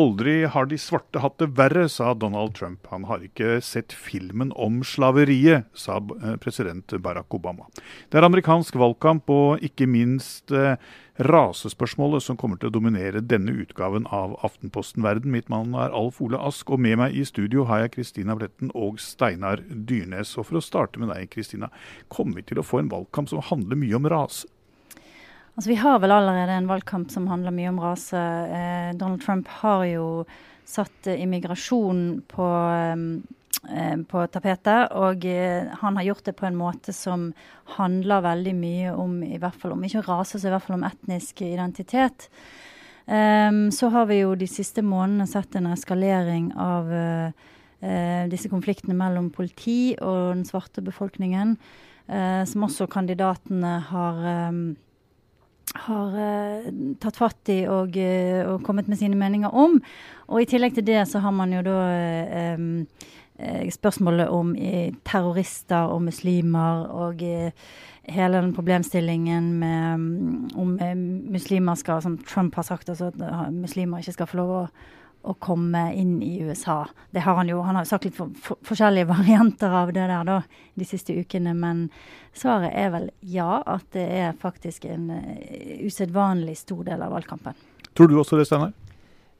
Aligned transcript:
Aldri 0.00 0.44
har 0.44 0.66
de 0.70 0.78
svarte 0.80 1.20
hatt 1.20 1.36
det 1.42 1.50
verre, 1.58 1.82
sa 1.92 2.14
Donald 2.14 2.54
Trump. 2.56 2.86
Han 2.92 3.04
har 3.08 3.24
ikke 3.24 3.58
sett 3.64 3.92
filmen 3.92 4.52
om 4.56 4.78
slaveriet, 4.86 5.66
sa 5.76 5.98
eh, 5.98 6.36
president 6.40 6.94
Barack 7.04 7.34
Obama. 7.36 7.66
Det 8.08 8.20
er 8.20 8.24
amerikansk 8.24 8.78
valgkamp 8.80 9.28
og 9.34 9.64
ikke 9.66 9.88
minst 9.90 10.54
eh, 10.56 10.78
rasespørsmålet 11.20 12.24
som 12.24 12.38
kommer 12.40 12.60
til 12.60 12.70
å 12.70 12.76
dominere 12.78 13.20
denne 13.20 13.52
utgaven 13.60 14.06
av 14.14 14.38
Aftenposten 14.46 15.04
Verden. 15.04 15.34
Mitt 15.34 15.50
navn 15.52 15.74
er 15.76 15.92
Alf 15.96 16.22
Ole 16.24 16.40
Ask, 16.40 16.70
og 16.72 16.80
med 16.80 16.96
meg 17.02 17.18
i 17.18 17.26
studio 17.28 17.66
har 17.68 17.84
jeg 17.84 17.96
Kristina 17.98 18.38
Bletten 18.38 18.72
og 18.72 19.02
Steinar 19.04 19.60
Dyrnes. 19.68 20.32
Og 20.38 20.48
for 20.48 20.60
å 20.60 20.64
starte 20.64 21.02
med 21.02 21.12
deg, 21.12 21.28
Kristina. 21.34 21.68
Kommer 22.08 22.40
vi 22.40 22.48
til 22.48 22.62
å 22.62 22.66
få 22.66 22.80
en 22.80 22.92
valgkamp 22.94 23.28
som 23.32 23.44
handler 23.50 23.82
mye 23.82 24.00
om 24.00 24.08
rase? 24.08 24.48
Altså, 25.60 25.74
vi 25.74 25.82
har 25.82 25.98
vel 26.00 26.12
allerede 26.14 26.54
en 26.56 26.68
valgkamp 26.70 27.10
som 27.12 27.26
handler 27.28 27.52
mye 27.52 27.68
om 27.68 27.80
rase. 27.84 28.16
Eh, 28.16 28.94
Donald 28.96 29.20
Trump 29.20 29.48
har 29.60 29.82
jo 29.84 30.06
satt 30.64 31.10
eh, 31.10 31.20
immigrasjon 31.20 32.22
på, 32.32 32.46
eh, 33.68 33.92
på 34.08 34.22
tapetet. 34.32 34.94
Og 34.96 35.28
eh, 35.28 35.68
han 35.82 36.00
har 36.00 36.08
gjort 36.08 36.24
det 36.30 36.36
på 36.40 36.48
en 36.48 36.56
måte 36.56 36.96
som 36.96 37.28
handler 37.76 38.24
veldig 38.24 38.56
mye 38.56 38.96
om, 38.96 39.20
i 39.20 39.36
hvert 39.36 39.60
fall 39.60 39.76
om 39.76 39.84
ikke 39.84 40.06
rase, 40.08 40.40
så 40.40 40.48
i 40.48 40.56
hvert 40.56 40.64
fall 40.64 40.80
om 40.80 40.88
etnisk 40.88 41.44
identitet. 41.44 42.30
Um, 43.04 43.66
så 43.68 43.92
har 43.92 44.08
vi 44.08 44.22
jo 44.22 44.32
de 44.40 44.48
siste 44.48 44.80
månedene 44.80 45.28
sett 45.28 45.60
en 45.60 45.74
eskalering 45.76 46.54
av 46.56 46.88
uh, 46.88 47.48
disse 48.32 48.48
konfliktene 48.48 48.96
mellom 48.96 49.28
politi 49.28 49.96
og 50.00 50.38
den 50.38 50.46
svarte 50.48 50.80
befolkningen, 50.80 51.58
som 52.48 52.64
også 52.66 52.88
kandidatene 52.90 53.70
har 53.86 54.24
har 55.74 56.16
uh, 56.16 56.66
tatt 57.02 57.18
fatt 57.20 57.52
i 57.52 57.62
og, 57.70 57.96
uh, 57.96 58.42
og, 58.52 58.58
kommet 58.66 58.90
med 58.90 59.00
sine 59.00 59.18
meninger 59.18 59.54
om. 59.54 59.78
Og 60.28 60.42
i 60.42 60.48
tillegg 60.50 60.76
til 60.76 60.86
det 60.88 61.04
så 61.10 61.22
har 61.24 61.34
man 61.34 61.54
jo 61.54 61.62
da 61.66 61.78
um, 62.58 62.86
spørsmålet 63.72 64.28
om 64.28 64.50
terrorister 65.08 65.88
og 65.88 66.02
muslimer 66.04 66.82
og 66.92 67.22
hele 67.24 68.42
den 68.42 68.50
problemstillingen 68.52 69.46
med 69.56 70.52
om 70.60 70.74
muslimer 71.32 71.78
skal, 71.80 72.02
som 72.04 72.18
Trump 72.20 72.58
har 72.60 72.68
sagt, 72.68 72.92
altså 72.92 73.08
at 73.08 73.54
muslimer 73.54 74.04
ikke 74.04 74.18
skal 74.18 74.28
få 74.28 74.42
lov 74.42 74.52
å 74.58 74.60
å 75.22 75.34
komme 75.38 75.90
inn 75.94 76.18
i 76.22 76.38
USA. 76.40 76.84
Det 77.10 77.24
har 77.26 77.36
han 77.36 77.48
jo. 77.50 77.60
Han 77.66 77.76
har 77.76 77.88
sagt 77.88 78.06
litt 78.08 78.16
for, 78.16 78.32
for, 78.40 78.60
forskjellige 78.66 79.10
varianter 79.14 79.74
av 79.82 79.92
det 79.92 80.06
der 80.08 80.28
da, 80.28 80.40
de 80.74 80.88
siste 80.88 81.16
ukene. 81.16 81.54
Men 81.56 81.88
svaret 82.32 82.72
er 82.74 82.92
vel 82.94 83.10
ja, 83.20 83.62
at 83.66 83.88
det 83.96 84.06
er 84.22 84.38
faktisk 84.40 84.86
en 84.90 85.10
uh, 85.12 85.34
usedvanlig 85.84 86.56
stor 86.62 86.86
del 86.88 87.04
av 87.04 87.16
valgkampen. 87.16 87.58
Tror 87.94 88.08
du 88.08 88.20
også 88.20 88.38
det, 88.40 88.46
Steinar? 88.48 88.72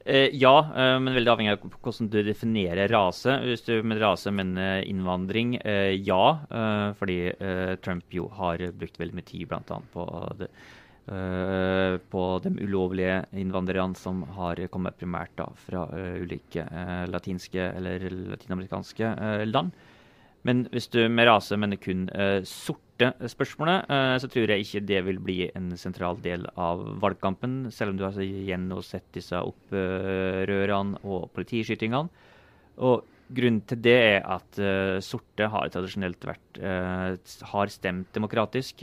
Eh, 0.05 0.33
ja, 0.33 0.55
eh, 0.75 0.95
men 0.99 1.13
veldig 1.13 1.29
avhengig 1.29 1.51
av 1.53 1.65
hvordan 1.77 2.09
du 2.09 2.21
definerer 2.25 2.89
rase. 2.89 3.35
Hvis 3.45 3.65
du 3.67 3.75
med 3.85 4.01
rase 4.01 4.33
mener 4.33 4.81
innvandring, 4.81 5.55
eh, 5.61 5.93
ja. 6.01 6.39
Eh, 6.49 6.87
fordi 6.97 7.19
eh, 7.31 7.75
Trump 7.85 8.09
jo 8.09 8.25
har 8.33 8.63
brukt 8.73 8.97
veldig 8.97 9.17
mye 9.17 9.27
tid 9.29 9.49
bl.a. 9.51 9.81
på 9.93 10.07
det 10.41 10.49
Uh, 10.49 10.80
på 11.05 12.25
de 12.43 12.51
ulovlige 12.61 13.17
innvandrerne 13.35 13.97
som 13.97 14.21
har 14.37 14.59
kommet 14.71 14.99
primært 14.99 15.33
da, 15.39 15.47
fra 15.65 15.87
uh, 15.89 16.19
ulike 16.21 16.63
uh, 16.63 17.07
latinske 17.09 17.63
eller 17.77 18.05
latinamerikanske 18.35 19.09
land. 19.49 19.73
Men 20.47 20.63
hvis 20.73 20.87
du 20.89 21.03
med 21.09 21.27
rase 21.29 21.57
mener 21.59 21.77
kun 21.77 22.07
sorte 22.49 23.11
spørsmålet, 23.29 23.91
så 24.17 24.25
tror 24.25 24.49
jeg 24.49 24.63
ikke 24.65 24.81
det 24.89 25.01
vil 25.05 25.19
bli 25.21 25.35
en 25.53 25.67
sentral 25.77 26.17
del 26.23 26.47
av 26.57 26.81
valgkampen, 27.03 27.67
selv 27.69 27.93
om 27.93 27.99
du 27.99 28.01
har 28.01 28.09
altså 28.09 28.25
igjen 28.25 28.65
nå 28.71 28.79
sett 28.81 29.05
disse 29.13 29.37
opprørene 29.37 30.97
og 31.05 31.27
politiskytingene. 31.35 32.25
Og 32.81 33.05
Grunnen 33.31 33.61
til 33.63 33.79
det 33.85 33.93
er 33.95 34.25
at 34.27 34.57
sorte 35.05 35.45
har 35.53 35.69
tradisjonelt 35.71 36.25
vært 36.27 36.57
har 37.53 37.69
stemt 37.71 38.09
demokratisk. 38.17 38.81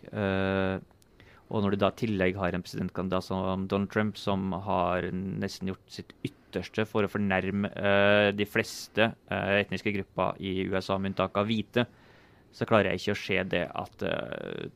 Og 1.49 1.65
når 1.65 1.75
du 1.75 1.81
da 1.81 1.93
i 1.93 2.01
tillegg 2.03 2.37
har 2.37 2.55
en 2.55 2.65
presidentkandidat 2.65 3.25
som 3.25 3.65
Donald 3.71 3.93
Trump, 3.93 4.19
som 4.21 4.53
har 4.67 5.09
nesten 5.13 5.71
gjort 5.71 5.93
sitt 5.93 6.13
ytterste 6.27 6.85
for 6.89 7.07
å 7.07 7.13
fornærme 7.13 7.71
uh, 7.73 8.29
de 8.37 8.47
fleste 8.49 9.11
uh, 9.31 9.55
etniske 9.57 9.95
grupper 9.97 10.37
i 10.45 10.59
USA, 10.69 10.99
med 10.99 11.15
unntak 11.15 11.41
av 11.41 11.49
hvite, 11.49 11.87
så 12.53 12.69
klarer 12.69 12.93
jeg 12.93 13.03
ikke 13.03 13.17
å 13.17 13.23
se 13.23 13.41
det 13.55 13.65
at 13.81 14.05
uh, 14.05 14.69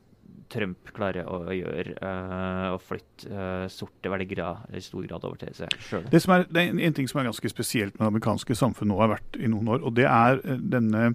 Trump 0.53 0.91
klarer 0.93 1.29
å 1.29 1.39
gjøre 1.53 1.95
uh, 1.97 2.73
å 2.73 2.81
flytte 2.81 3.29
uh, 3.29 3.69
sorte 3.71 4.11
velgere 4.11 4.51
i 4.73 4.81
stor 4.83 5.05
grad 5.07 5.25
over 5.25 5.39
til 5.41 5.55
seg 5.57 5.73
sjøl. 5.77 6.05
Det, 6.09 6.21
det, 6.49 6.65
er 6.65 6.83
en 6.89 6.97
ting 6.97 7.09
som 7.09 7.21
er 7.21 7.29
ganske 7.29 7.53
spesielt 7.53 7.97
med 7.97 8.05
det 8.05 8.11
amerikanske 8.11 8.57
samfunnet 8.57 8.93
nå 8.93 9.01
har 9.01 9.15
vært 9.15 9.41
i 9.41 9.49
noen 9.49 9.73
år, 9.75 9.85
og 9.85 9.97
det 9.97 10.09
er 10.09 10.41
denne 10.57 11.11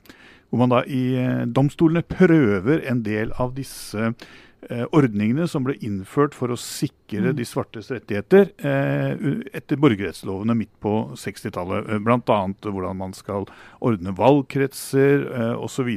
hvor 0.48 0.62
man 0.62 0.72
da 0.72 0.78
i 0.88 1.44
domstolene 1.52 2.00
prøver 2.08 2.80
en 2.88 3.02
del 3.04 3.34
av 3.36 3.50
disse 3.58 4.14
ordningene 4.66 5.46
som 5.48 5.62
ble 5.62 5.76
innført 5.86 6.34
for 6.34 6.50
å 6.50 6.58
sikre 6.58 7.30
de 7.36 7.44
svartes 7.46 7.90
rettigheter 7.92 8.50
eh, 8.58 9.14
etter 9.54 9.78
borgerrettslovene 9.80 10.56
midt 10.58 10.72
på 10.82 10.94
60-tallet. 11.14 11.88
Eh, 11.88 12.02
Bl.a. 12.02 12.38
hvordan 12.66 12.98
man 12.98 13.14
skal 13.16 13.46
ordne 13.78 14.12
valgkretser 14.18 15.24
eh, 15.28 15.54
osv. 15.62 15.88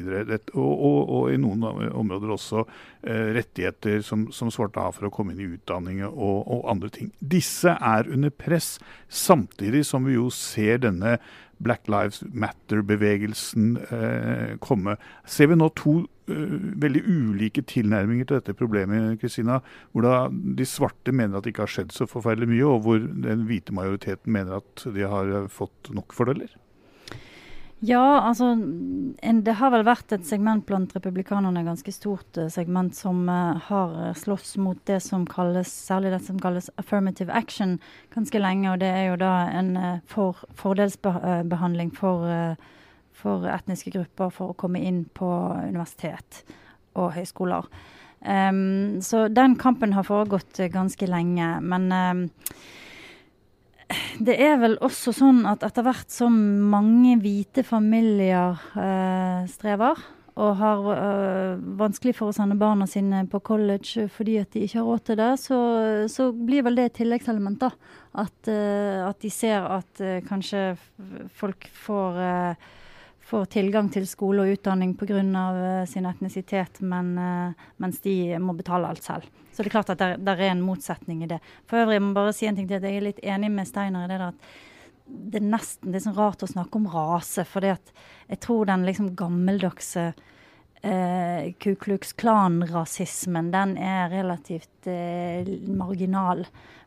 Og, 0.53 0.72
og, 0.72 0.99
og, 1.01 1.25
i 1.33 1.41
noen 1.41 1.66
områder 1.89 2.35
også 2.38 2.63
eh, 2.63 3.33
rettigheter 3.41 4.05
som, 4.05 4.29
som, 4.31 4.53
svarte 4.53 4.83
har 4.83 4.95
for 4.95 5.09
å 5.09 5.13
komme 5.13 5.33
inn 5.33 5.43
i 5.43 5.51
utdanning 5.57 6.03
og, 6.05 6.39
og 6.45 6.67
andre 6.72 6.91
ting. 6.93 7.11
Disse 7.19 7.75
er 7.75 8.09
under 8.11 8.29
press, 8.29 8.75
samtidig 9.09 9.88
som 9.89 10.05
vi 10.05 10.19
jo 10.19 10.29
ser 10.33 10.83
denne 10.85 11.17
Black 11.61 11.88
Lives 11.91 12.23
Matter-bevegelsen 12.33 13.78
eh, 13.78 14.57
komme. 14.63 14.97
Ser 15.25 15.51
vi 15.51 15.59
nå 15.59 15.69
to 15.78 16.01
veldig 16.81 17.03
ulike 17.06 17.64
tilnærminger 17.68 18.28
til 18.28 18.40
dette 18.40 18.58
problemet, 18.58 19.19
Kristina, 19.22 19.59
hvor 19.92 20.08
da 20.08 20.16
de 20.31 20.68
svarte 20.68 21.14
mener 21.16 21.38
at 21.38 21.46
det 21.46 21.56
ikke 21.56 21.68
har 21.68 21.75
skjedd 21.75 21.96
så 21.96 22.09
forferdelig 22.09 22.50
mye, 22.52 22.66
og 22.68 22.84
hvor 22.86 23.00
den 23.00 23.46
hvite 23.50 23.75
majoriteten 23.75 24.34
mener 24.34 24.59
at 24.62 24.86
de 24.96 25.08
har 25.08 25.47
fått 25.52 25.94
nok 25.96 26.16
fordeler? 26.18 26.52
Ja, 27.81 28.22
altså 28.22 28.52
en, 29.25 29.41
Det 29.41 29.56
har 29.58 29.72
vel 29.74 29.84
vært 29.88 30.14
et 30.14 30.25
segment 30.30 30.68
blant 30.70 30.91
republikanerne, 30.94 31.64
ganske 31.66 31.90
stort 31.96 32.38
uh, 32.38 32.46
segment, 32.53 32.94
som 32.94 33.24
uh, 33.25 33.58
har 33.58 33.96
uh, 33.97 34.12
slåss 34.14 34.53
mot 34.62 34.78
det 34.86 35.00
som 35.02 35.25
kalles, 35.25 35.72
særlig 35.90 36.12
det 36.14 36.22
som 36.28 36.38
kalles 36.40 36.70
affirmative 36.78 37.34
action 37.34 37.80
ganske 38.14 38.38
lenge. 38.38 38.70
Og 38.70 38.84
det 38.84 38.91
er 38.94 39.08
jo 39.09 39.18
da 39.24 39.34
en 39.50 39.74
for, 40.06 40.44
fordelsbehandling 40.62 41.90
for, 41.97 42.30
for, 43.22 43.48
etniske 43.48 43.94
grupper 43.94 44.34
for 44.34 44.52
å 44.52 44.59
komme 44.59 44.82
inn 44.84 45.06
på 45.14 45.30
universitet 45.70 46.44
og 47.00 47.14
høyskoler. 47.16 47.70
Um, 48.22 49.02
så 49.02 49.26
den 49.34 49.56
kampen 49.58 49.96
har 49.98 50.06
foregått 50.06 50.59
ganske 50.74 51.08
lenge. 51.09 51.48
Men 51.66 51.90
um, 51.92 52.24
det 54.22 54.38
er 54.42 54.59
vel 54.62 54.78
også 54.84 55.14
sånn 55.16 55.44
at 55.50 55.66
etter 55.66 55.86
hvert 55.86 56.12
som 56.14 56.36
mange 56.72 57.18
hvite 57.22 57.66
familier 57.68 58.59
uh, 58.78 59.48
strever, 59.52 60.00
og 60.42 60.53
har 60.62 60.86
uh, 60.96 61.64
vanskelig 61.80 62.14
for 62.18 62.32
å 62.32 62.36
sende 62.36 62.56
barna 62.59 62.86
sine 62.88 63.26
på 63.30 63.42
college 63.44 64.06
fordi 64.14 64.38
at 64.40 64.53
de 64.53 64.64
ikke 64.64 64.80
har 64.80 64.88
råd 64.88 65.03
til 65.09 65.20
det, 65.20 65.32
så, 65.42 65.58
så 66.09 66.30
blir 66.32 66.64
vel 66.66 66.80
det 66.80 66.88
et 66.88 67.00
tilleggselement. 67.02 67.59
da. 67.59 67.74
At, 68.22 68.38
uh, 68.48 69.09
at, 69.09 69.20
de 69.24 69.34
ser 69.34 69.66
at 69.66 70.06
kanskje 70.30 70.70
folk 71.42 71.68
får 71.84 72.22
får 73.28 73.46
tilgang 73.54 73.92
til 73.94 74.08
skole 74.09 74.46
og 74.46 74.58
utdanning 74.58 74.96
pga. 75.00 75.22
Uh, 75.22 75.86
sin 75.90 76.08
etnisitet, 76.09 76.82
men, 76.82 77.14
uh, 77.18 77.70
mens 77.82 78.02
de 78.03 78.38
må 78.41 78.56
betale 78.58 78.90
alt 78.90 79.03
selv. 79.06 79.29
Så 79.52 79.62
det 79.62 79.70
er 79.70 79.76
klart 79.76 79.94
at 79.94 80.02
det 80.02 80.34
er 80.35 80.50
en 80.50 80.64
motsetning 80.64 81.23
i 81.26 81.32
det. 81.32 81.41
For 81.68 81.84
øvrig 81.84 82.00
jeg 82.00 82.06
må 82.06 82.14
bare 82.16 82.35
si 82.35 82.47
en 82.47 82.58
ting 82.58 82.68
til 82.70 82.79
at 82.79 82.88
jeg 82.88 83.00
er 83.00 83.09
litt 83.09 83.23
enig 83.23 83.52
med 83.52 83.68
Steiner 83.68 84.06
i 84.06 84.12
det 84.12 84.20
der 84.20 84.29
at 84.32 84.52
det 85.12 85.41
er 85.41 85.47
nesten 85.52 85.91
litt 85.91 86.06
sånn 86.06 86.18
rart 86.18 86.44
å 86.46 86.50
snakke 86.50 86.79
om 86.79 86.90
rase. 86.91 87.46
For 87.47 87.66
jeg 87.66 88.40
tror 88.44 88.70
den 88.70 88.85
liksom 88.88 89.12
gammeldagse 89.20 90.12
eh, 90.82 91.52
Ku 91.62 91.74
Klux 91.79 92.14
Klan-rasismen, 92.20 93.52
den 93.53 93.76
er 93.78 94.12
relativt 94.14 94.88
eh, 94.90 95.47
marginal. 95.67 96.46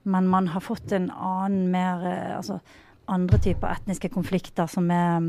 Men 0.09 0.29
man 0.29 0.51
har 0.55 0.65
fått 0.65 0.93
en 0.93 1.11
annen, 1.11 1.71
mer 1.73 2.09
eh, 2.09 2.33
Altså 2.37 2.61
andre 3.05 3.37
typer 3.37 3.69
etniske 3.69 4.09
konflikter 4.09 4.69
som 4.71 4.89
er 4.93 5.21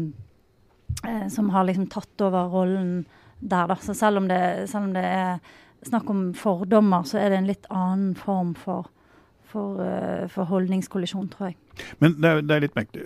eh, 1.08 1.28
som 1.32 1.52
har 1.54 1.68
liksom 1.68 1.88
tatt 1.92 2.26
over 2.26 2.50
rollen 2.52 3.06
der, 3.40 3.70
da. 3.72 3.78
Så 3.82 3.96
selv 3.98 4.22
om, 4.22 4.28
det, 4.32 4.42
selv 4.72 4.90
om 4.90 4.96
det 4.96 5.06
er 5.06 5.40
snakk 5.86 6.10
om 6.10 6.28
fordommer, 6.38 7.06
så 7.08 7.20
er 7.22 7.32
det 7.32 7.40
en 7.42 7.50
litt 7.50 7.70
annen 7.70 8.16
form 8.18 8.56
for, 8.58 8.90
for, 9.46 9.78
uh, 9.78 10.26
for 10.32 10.50
holdningskollisjon, 10.50 11.30
tror 11.34 11.52
jeg. 11.52 11.58
Men 12.02 12.16
det 12.18 12.32
er, 12.32 12.42
det 12.42 12.56
er, 12.56 12.64
litt 12.64 12.78
mektig. 12.80 13.04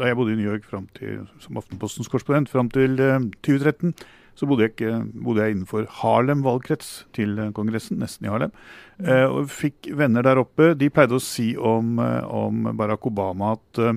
Da 0.00 0.08
jeg 0.08 0.18
bodde 0.18 0.34
i 0.34 0.38
New 0.40 0.48
York 0.48 0.66
til, 0.96 1.26
som 1.42 1.60
Aftenpostens 1.60 2.10
korrespondent 2.10 2.50
fram 2.50 2.72
til 2.72 2.98
uh, 2.98 3.18
eh, 3.20 3.28
2013, 3.46 3.94
så 4.36 4.44
bodde 4.48 4.66
jeg, 4.66 4.74
ikke, 4.74 4.96
bodde 5.24 5.44
jeg 5.44 5.54
innenfor 5.54 5.86
Harlem 6.02 6.42
valgkrets 6.44 7.06
til 7.16 7.38
Kongressen, 7.56 7.96
nesten 8.02 8.26
i 8.26 8.32
Harlem. 8.32 8.52
Eh, 9.00 9.24
og 9.24 9.48
fikk 9.52 9.88
venner 9.96 10.26
der 10.26 10.42
oppe. 10.42 10.74
De 10.76 10.90
pleide 10.92 11.16
å 11.16 11.22
si 11.22 11.54
om, 11.56 11.96
eh, 12.04 12.20
om 12.28 12.68
Barack 12.76 13.08
Obama 13.08 13.54
at 13.56 13.80
eh, 13.80 13.96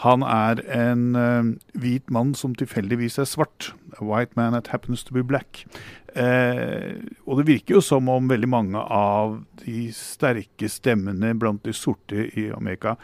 han 0.00 0.24
er 0.24 0.62
en 0.72 1.02
uh, 1.14 1.50
hvit 1.78 2.08
mann 2.10 2.32
som 2.38 2.54
tilfeldigvis 2.56 3.18
er 3.20 3.28
svart. 3.28 3.72
A 4.00 4.04
white 4.04 4.32
man 4.36 4.56
that 4.56 4.72
happens 4.72 5.04
to 5.04 5.14
be 5.14 5.22
black. 5.22 5.66
Uh, 6.16 7.00
og 7.26 7.40
det 7.40 7.48
virker 7.48 7.76
jo 7.76 7.84
som 7.84 8.08
om 8.12 8.28
veldig 8.28 8.48
mange 8.48 8.80
av 8.80 9.38
de 9.62 9.86
sterke 9.96 10.68
stemmene 10.68 11.34
blant 11.40 11.62
de 11.64 11.72
sorte 11.76 12.26
i 12.36 12.50
Amerika 12.52 12.96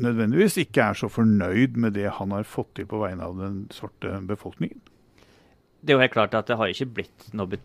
nødvendigvis 0.00 0.58
ikke 0.64 0.90
er 0.90 0.98
så 0.98 1.08
fornøyd 1.12 1.76
med 1.80 1.96
det 1.98 2.08
han 2.18 2.32
har 2.34 2.48
fått 2.48 2.74
til 2.78 2.88
på 2.90 3.00
vegne 3.02 3.26
av 3.26 3.36
den 3.40 3.62
svarte 3.74 4.20
befolkningen. 4.28 4.80
Det 5.80 5.92
er 5.92 5.98
jo 5.98 6.04
helt 6.04 6.16
klart 6.16 6.36
at 6.36 6.48
det 6.48 6.58
har 6.60 6.72
ikke 6.72 6.92
blitt 7.00 7.30
noe 7.36 7.60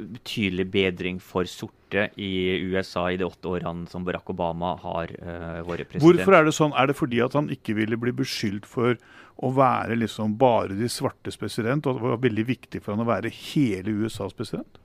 betydelig 0.00 0.66
bedring 0.72 1.20
for 1.22 1.48
sorte 1.50 2.08
i 2.20 2.58
USA 2.70 3.06
i 3.10 3.18
de 3.20 3.26
åtte 3.26 3.50
årene 3.50 3.88
som 3.90 4.04
Barack 4.06 4.30
Obama 4.32 4.74
har 4.82 5.12
uh, 5.20 5.60
vært 5.66 5.90
president. 5.90 6.04
Hvorfor 6.04 6.36
er 6.38 6.46
det 6.46 6.54
sånn? 6.56 6.76
Er 6.78 6.90
det 6.90 6.98
fordi 6.98 7.22
at 7.24 7.36
han 7.38 7.50
ikke 7.52 7.76
ville 7.78 7.98
bli 8.00 8.14
beskyldt 8.20 8.68
for 8.68 8.98
å 9.40 9.50
være 9.56 9.96
liksom 9.98 10.36
bare 10.40 10.76
de 10.76 10.90
svartes 10.92 11.38
president, 11.40 11.86
og 11.86 11.98
det 11.98 12.06
var 12.06 12.22
veldig 12.22 12.46
viktig 12.48 12.82
for 12.84 12.94
han 12.94 13.04
å 13.04 13.10
være 13.10 13.32
hele 13.32 13.96
USAs 14.04 14.36
president? 14.36 14.80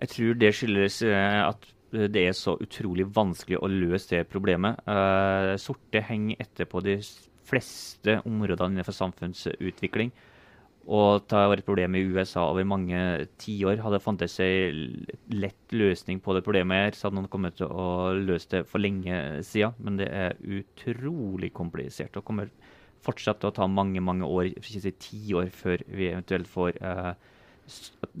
Jeg 0.00 0.14
tror 0.14 0.40
det 0.40 0.54
skyldes 0.56 1.02
uh, 1.06 1.50
at 1.50 1.70
det 1.90 2.22
er 2.22 2.36
så 2.38 2.54
utrolig 2.62 3.08
vanskelig 3.10 3.58
å 3.58 3.70
løse 3.70 4.14
det 4.14 4.28
problemet. 4.30 4.78
Uh, 4.86 5.56
sorte 5.58 6.02
henger 6.06 6.38
etter 6.44 6.68
på 6.70 6.82
de 6.86 7.00
fleste 7.50 8.20
områdene 8.28 8.78
innenfor 8.78 8.94
samfunnsutvikling. 8.94 10.12
Og 10.90 11.22
det 11.30 11.38
har 11.38 11.50
vært 11.52 11.62
et 11.62 11.68
problem 11.68 11.94
i 11.94 12.02
USA 12.02 12.48
over 12.50 12.66
mange 12.66 12.98
tiår. 13.38 13.78
Hadde 13.78 14.00
det 14.00 14.02
fantes 14.02 14.34
en 14.42 14.80
lett 15.30 15.74
løsning 15.74 16.18
på 16.24 16.34
det 16.34 16.42
problemet, 16.42 16.84
her, 16.84 16.96
så 16.98 17.06
hadde 17.06 17.20
noen 17.20 17.30
kommet 17.30 17.60
til 17.60 17.70
å 17.70 18.10
løse 18.18 18.50
det 18.56 18.64
for 18.66 18.82
lenge 18.82 19.20
siden. 19.46 19.76
Men 19.78 20.00
det 20.00 20.08
er 20.10 20.38
utrolig 20.58 21.52
komplisert 21.54 22.18
og 22.18 22.26
kommer 22.26 22.50
fortsatt 23.06 23.38
til 23.40 23.52
å 23.52 23.56
ta 23.56 23.68
mange 23.70 24.02
mange 24.04 24.26
år, 24.26 24.50
for 24.58 24.72
ikke 24.72 24.84
si 24.88 24.96
tiår, 25.06 25.52
før 25.54 25.86
vi 25.88 26.10
eventuelt 26.10 26.50
får 26.50 26.80
eh, 26.82 27.12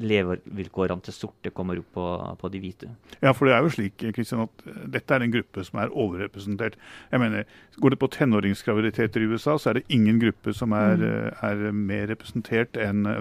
levevilkårene 0.00 1.02
til 1.04 1.14
sorte 1.14 1.50
kommer 1.54 1.80
opp 1.80 1.90
på, 1.96 2.04
på, 2.40 2.50
de 2.52 2.60
hvite. 2.62 2.90
Ja, 3.20 3.32
for 3.34 3.48
det 3.48 3.54
er 3.56 3.64
jo 3.64 3.72
slik 3.74 3.96
Kristian, 4.14 4.44
at 4.46 4.64
eh, 4.68 4.84
dette 4.96 5.16
er 5.16 5.24
en 5.24 5.32
gruppe 5.32 5.64
som 5.66 5.80
er 5.82 5.92
overrepresentert. 5.92 6.78
Jeg 7.10 7.22
mener, 7.22 7.48
Går 7.80 7.94
det 7.94 8.00
på 8.02 8.10
tenåringsgraviditeter 8.12 9.22
i 9.24 9.28
USA, 9.30 9.54
så 9.56 9.70
er 9.70 9.78
det 9.78 9.94
ingen 9.94 10.18
gruppe 10.20 10.52
som 10.56 10.74
er, 10.76 11.00
mm. 11.00 11.06
Eh, 11.10 11.44
er 11.48 11.76
mer 11.76 12.06
representert 12.10 12.76
enn 12.80 13.06
eh, 13.08 13.20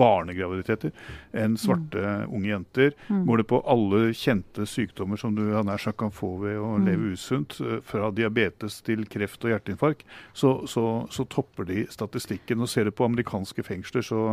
barnegraviditeter, 0.00 0.92
enn 1.32 1.56
svarte 1.60 2.02
mm. 2.02 2.34
unge 2.34 2.50
jenter. 2.50 2.96
Mm. 3.08 3.22
Går 3.28 3.42
det 3.42 3.48
på 3.52 3.62
alle 3.70 4.02
kjente 4.18 4.66
sykdommer 4.68 5.20
som 5.20 5.36
du 5.36 5.44
nær 5.54 5.80
sagt 5.80 6.00
kan 6.02 6.12
få 6.14 6.34
ved 6.42 6.58
å 6.58 6.74
mm. 6.74 6.88
leve 6.88 7.14
usunt, 7.14 7.56
fra 7.86 8.10
diabetes 8.14 8.80
til 8.84 9.04
kreft 9.10 9.44
og 9.46 9.54
hjerteinfarkt, 9.54 10.04
så, 10.36 10.56
så, 10.70 10.84
så 11.14 11.26
topper 11.30 11.68
de 11.68 11.84
statistikken. 11.92 12.62
Og 12.64 12.70
ser 12.70 12.88
du 12.88 12.94
på 12.94 13.06
amerikanske 13.06 13.64
fengsler, 13.66 14.04
så 14.04 14.24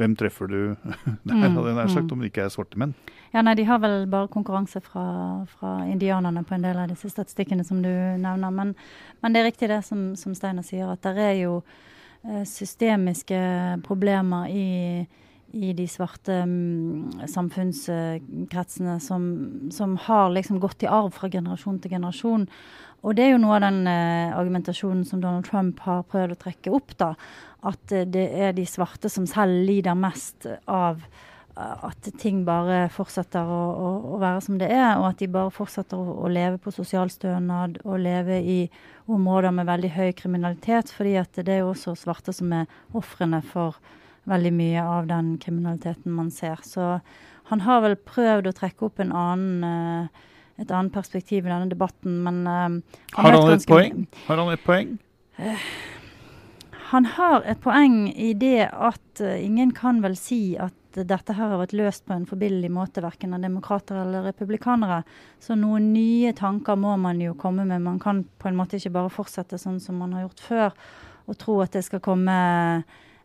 hvem 0.00 0.14
treffer 0.16 0.48
du 0.48 0.60
der, 1.28 1.34
mm, 1.34 1.56
hadde 1.56 1.74
jeg 1.76 1.92
sagt, 1.92 2.06
mm. 2.06 2.12
om 2.14 2.22
det 2.22 2.30
ikke 2.32 2.46
er 2.46 2.52
svarte 2.54 2.80
menn? 2.80 2.94
Ja, 3.34 3.42
nei, 3.44 3.54
De 3.58 3.66
har 3.68 3.80
vel 3.82 4.06
bare 4.12 4.30
konkurranse 4.32 4.80
fra, 4.84 5.04
fra 5.52 5.72
indianerne 5.88 6.44
på 6.48 6.56
en 6.56 6.66
del 6.66 6.80
av 6.80 6.92
disse 6.92 7.10
statistikkene 7.12 7.64
som 7.64 7.82
du 7.84 7.90
nevner. 7.90 8.52
Men, 8.52 8.74
men 9.20 9.34
det 9.34 9.42
er 9.42 9.50
riktig 9.50 9.70
det 9.72 9.82
som, 9.88 10.12
som 10.18 10.36
Steiner 10.36 10.64
sier, 10.66 10.90
at 10.92 11.04
det 11.04 11.16
er 11.20 11.36
jo 11.42 11.58
eh, 12.24 12.44
systemiske 12.48 13.42
problemer 13.86 14.48
i, 14.52 14.68
i 15.52 15.72
de 15.76 15.86
svarte 15.88 16.42
um, 16.42 17.10
samfunnskretsene 17.28 18.96
som, 19.00 19.24
som, 19.72 19.96
har 20.06 20.30
liksom 20.32 20.60
gått 20.62 20.82
i 20.82 20.90
arv 20.90 21.12
fra 21.16 21.30
generasjon 21.32 21.80
til 21.82 21.96
generasjon. 21.96 22.46
Og 23.02 23.16
det 23.18 23.26
er 23.26 23.34
jo 23.34 23.42
noe 23.42 23.58
av 23.58 23.66
den 23.66 23.82
uh, 23.88 24.32
argumentasjonen 24.38 25.04
som 25.08 25.20
Donald 25.20 25.48
Trump 25.48 25.82
har 25.84 26.06
prøvd 26.08 26.36
å 26.36 26.40
trekke 26.46 26.72
opp. 26.72 26.96
da, 27.00 27.12
At 27.68 27.92
uh, 27.92 28.06
det 28.08 28.28
er 28.32 28.56
de 28.56 28.66
svarte 28.68 29.12
som 29.12 29.28
selv 29.28 29.66
lider 29.68 29.98
mest 29.98 30.48
av 30.64 31.02
uh, 31.02 31.86
at 31.88 32.08
ting 32.20 32.44
bare 32.48 32.86
fortsetter 32.92 33.44
å, 33.44 33.62
å, 33.72 33.88
å, 34.14 34.20
være 34.22 34.40
som 34.44 34.58
det 34.60 34.70
er, 34.72 34.94
og 34.96 35.10
at 35.10 35.20
de 35.20 35.28
bare 35.32 35.52
fortsetter 35.52 36.00
å, 36.00 36.20
å, 36.24 36.30
leve 36.32 36.60
på 36.62 36.72
sosialstønad 36.72 37.82
og 37.84 38.00
leve 38.00 38.40
i 38.40 38.60
områder 39.12 39.52
med 39.52 39.68
veldig 39.68 39.90
høy 39.98 40.12
kriminalitet. 40.16 40.94
fordi 40.96 41.18
at 41.20 41.42
det 41.44 41.58
er 41.58 41.66
jo 41.66 41.74
også 41.74 41.98
svarte 41.98 42.32
som 42.32 42.52
er 42.56 42.70
ofrene 42.96 43.42
for 43.44 43.76
veldig 44.30 44.52
mye 44.54 44.82
av 44.86 45.08
den 45.10 45.36
kriminaliteten 45.42 46.12
man 46.14 46.30
ser. 46.30 46.60
Så 46.66 46.98
han 47.50 47.64
har 47.66 47.82
vel 47.84 47.96
prøvd 47.96 48.50
å 48.50 48.54
trekke 48.56 48.86
opp 48.88 49.02
en 49.02 49.14
annen 49.16 50.10
et 50.60 50.68
annet 50.70 50.92
perspektiv 50.94 51.46
i 51.46 51.50
denne 51.50 51.70
debatten, 51.70 52.20
men 52.22 52.42
uh, 52.44 52.98
han 53.16 53.24
Har 53.24 53.34
han 53.34 53.54
et 53.54 53.66
poeng? 53.66 54.04
Har 54.26 54.38
han 54.38 54.52
et 54.52 54.62
poeng? 54.62 54.92
Han 56.92 57.08
har 57.16 57.46
et 57.48 57.60
poeng 57.64 57.96
i 58.12 58.34
det 58.36 58.68
at 58.68 59.22
ingen 59.24 59.72
kan 59.74 60.02
vel 60.04 60.14
si 60.20 60.54
at 60.60 60.76
dette 60.92 61.32
her 61.36 61.54
har 61.54 61.60
vært 61.62 61.74
løst 61.76 62.04
på 62.04 62.14
en 62.14 62.26
forbilledlig 62.28 62.70
måte, 62.72 63.02
verken 63.04 63.32
av 63.32 63.44
demokrater 63.44 64.02
eller 64.02 64.26
republikanere. 64.28 65.02
Så 65.40 65.56
noen 65.56 65.92
nye 65.94 66.34
tanker 66.36 66.76
må 66.76 66.96
man 67.00 67.20
jo 67.22 67.32
komme 67.38 67.64
med. 67.64 67.80
Man 67.84 68.00
kan 68.02 68.24
på 68.38 68.50
en 68.50 68.58
måte 68.58 68.76
ikke 68.76 68.92
bare 68.98 69.12
fortsette 69.12 69.60
sånn 69.60 69.80
som 69.80 69.98
man 70.02 70.12
har 70.16 70.26
gjort 70.26 70.44
før, 70.44 70.76
og 71.30 71.38
tro 71.40 71.58
at 71.64 71.72
det 71.72 71.84
skal 71.86 72.02
komme 72.04 72.36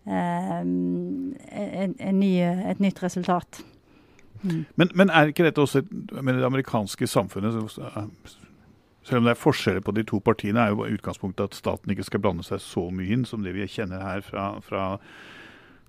en, 0.07 1.95
en 1.99 2.19
ny, 2.19 2.31
et 2.41 2.79
nytt 2.83 3.03
resultat. 3.03 3.61
Mm. 4.41 4.65
Men, 4.75 4.89
men, 4.93 5.09
er 5.09 5.31
ikke 5.31 5.45
dette 5.47 5.61
også 5.61 5.81
med 6.21 6.37
det 6.37 6.45
amerikanske 6.45 7.07
samfunnet 7.09 7.55
Selv 9.07 9.21
om 9.21 9.25
det 9.25 9.33
er 9.33 9.39
forskjeller 9.39 9.81
på 9.81 9.95
de 9.95 10.03
to 10.03 10.19
partiene, 10.19 10.59
er 10.59 10.75
jo 10.75 10.85
utgangspunktet 10.97 11.49
at 11.49 11.57
staten 11.57 11.93
ikke 11.93 12.05
skal 12.05 12.21
blande 12.21 12.43
seg 12.43 12.61
så 12.61 12.89
mye 12.91 13.13
inn 13.15 13.25
som 13.25 13.43
det 13.43 13.55
vi 13.55 13.67
kjenner 13.71 14.03
her 14.03 14.21
fra, 14.21 14.49
fra, 14.59 14.97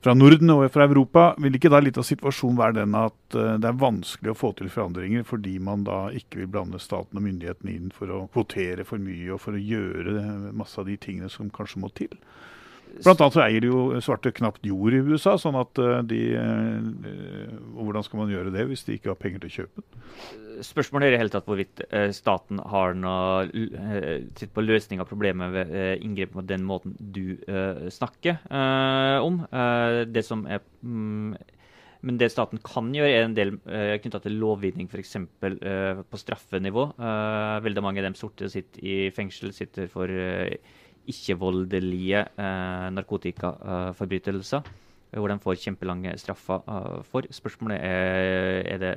fra 0.04 0.14
Norden 0.14 0.54
og 0.54 0.62
fra 0.70 0.86
Europa. 0.86 1.32
Vil 1.42 1.58
ikke 1.58 1.72
da 1.72 1.80
litt 1.82 1.98
av 1.98 2.06
situasjonen 2.06 2.60
være 2.60 2.76
den 2.78 2.94
at 2.94 3.18
uh, 3.34 3.56
det 3.58 3.72
er 3.72 3.80
vanskelig 3.82 4.32
å 4.32 4.38
få 4.38 4.52
til 4.54 4.70
forandringer 4.70 5.26
fordi 5.26 5.56
man 5.58 5.82
da 5.88 6.04
ikke 6.14 6.44
vil 6.44 6.52
blande 6.54 6.78
staten 6.78 7.18
og 7.18 7.26
myndighetene 7.26 7.74
inn 7.74 7.90
for 7.94 8.14
å 8.14 8.20
kvotere 8.30 8.86
for 8.86 9.02
mye 9.02 9.34
og 9.34 9.42
for 9.42 9.58
å 9.58 9.64
gjøre 9.66 10.54
masse 10.54 10.78
av 10.78 10.86
de 10.86 10.94
tingene 11.02 11.32
som 11.32 11.50
kanskje 11.50 11.82
må 11.82 11.90
til? 11.98 12.14
Blant 12.98 13.20
annet 13.22 13.36
så 13.36 13.42
eier 13.44 13.62
de 13.62 13.70
jo 13.70 14.00
svarte 14.02 14.32
knapt 14.34 14.64
jord 14.66 14.94
i 14.96 15.00
USA. 15.04 15.36
sånn 15.38 15.58
at 15.58 15.80
eh, 15.82 16.00
de 16.10 16.20
eh, 16.38 17.50
Hvordan 17.78 18.06
skal 18.06 18.22
man 18.22 18.32
gjøre 18.32 18.52
det 18.54 18.66
hvis 18.70 18.84
de 18.86 18.96
ikke 18.98 19.12
har 19.12 19.20
penger 19.20 19.44
til 19.44 19.50
å 19.50 19.56
kjøpe 19.58 19.84
den? 19.84 20.06
Spørsmålet 20.66 21.08
er 21.08 21.14
i 21.14 21.20
hele 21.20 21.32
tatt 21.32 21.46
hvorvidt 21.46 21.84
eh, 21.86 22.08
staten 22.16 22.58
har 22.72 22.96
noe 22.98 23.46
sitt 24.38 24.50
på 24.54 24.64
løsning 24.64 25.02
av 25.02 25.10
problemet 25.10 25.54
ved 25.54 26.02
inngrep 26.02 26.34
på 26.34 26.46
den 26.48 26.64
måten 26.66 26.96
du 26.98 27.38
snakker 27.94 28.40
om. 29.22 29.44
det 30.10 30.24
som 30.26 30.42
er 30.50 30.60
mm, 30.82 31.36
men 32.06 32.18
det 32.18 32.30
staten 32.30 32.60
kan 32.62 32.90
gjøre, 32.94 33.10
er 33.10 33.24
en 33.26 33.34
del 33.34 33.56
uh, 33.66 33.96
knytta 33.98 34.20
til 34.22 34.36
lovgivning, 34.38 34.86
f.eks. 34.90 35.16
Uh, 35.18 36.02
på 36.06 36.20
straffenivå. 36.20 36.84
Uh, 36.98 37.58
veldig 37.64 37.82
mange 37.82 38.02
av 38.02 38.08
dem 38.08 38.18
sorte 38.18 38.50
sitter 38.52 38.84
i 38.86 38.98
fengsel, 39.14 39.50
sitter 39.56 39.90
for 39.90 40.06
uh, 40.10 40.54
ikke-voldelige 41.08 42.24
eh, 42.26 42.88
narkotikaforbrytelser, 42.94 44.68
hvor 45.16 45.32
de 45.32 45.38
får 45.42 45.62
kjempelange 45.62 46.12
straffer 46.20 46.62
eh, 46.68 47.00
for. 47.08 47.28
Spørsmålet 47.34 47.80
er, 47.80 48.62
er 48.74 48.82
det, 48.82 48.92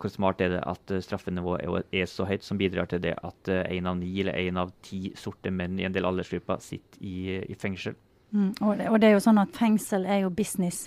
hvor 0.00 0.12
smart 0.12 0.40
er 0.40 0.54
det 0.56 0.62
at 0.64 0.94
straffenivået 1.04 1.90
er 1.92 2.06
så 2.08 2.24
høyt 2.24 2.46
som 2.46 2.58
bidrar 2.58 2.88
til 2.88 3.02
det 3.04 3.16
at 3.18 3.50
én 3.68 3.88
av 3.88 3.98
ni 3.98 4.14
eller 4.22 4.38
én 4.40 4.56
av 4.60 4.72
ti 4.82 5.10
sorte 5.18 5.52
menn 5.52 5.78
i 5.78 5.84
en 5.84 5.92
del 5.92 6.08
aldersgrupper 6.08 6.62
sitter 6.64 7.04
i, 7.04 7.36
i 7.52 7.58
fengsel. 7.58 7.98
Mm, 8.30 8.54
og, 8.60 8.78
det, 8.78 8.88
og, 8.88 9.00
det, 9.02 9.08
er 9.08 9.16
jo 9.16 9.24
sånn 9.26 9.42
at 9.42 9.56
fengsel 9.58 10.06
er 10.06 10.22
jo 10.24 10.30
business 10.30 10.86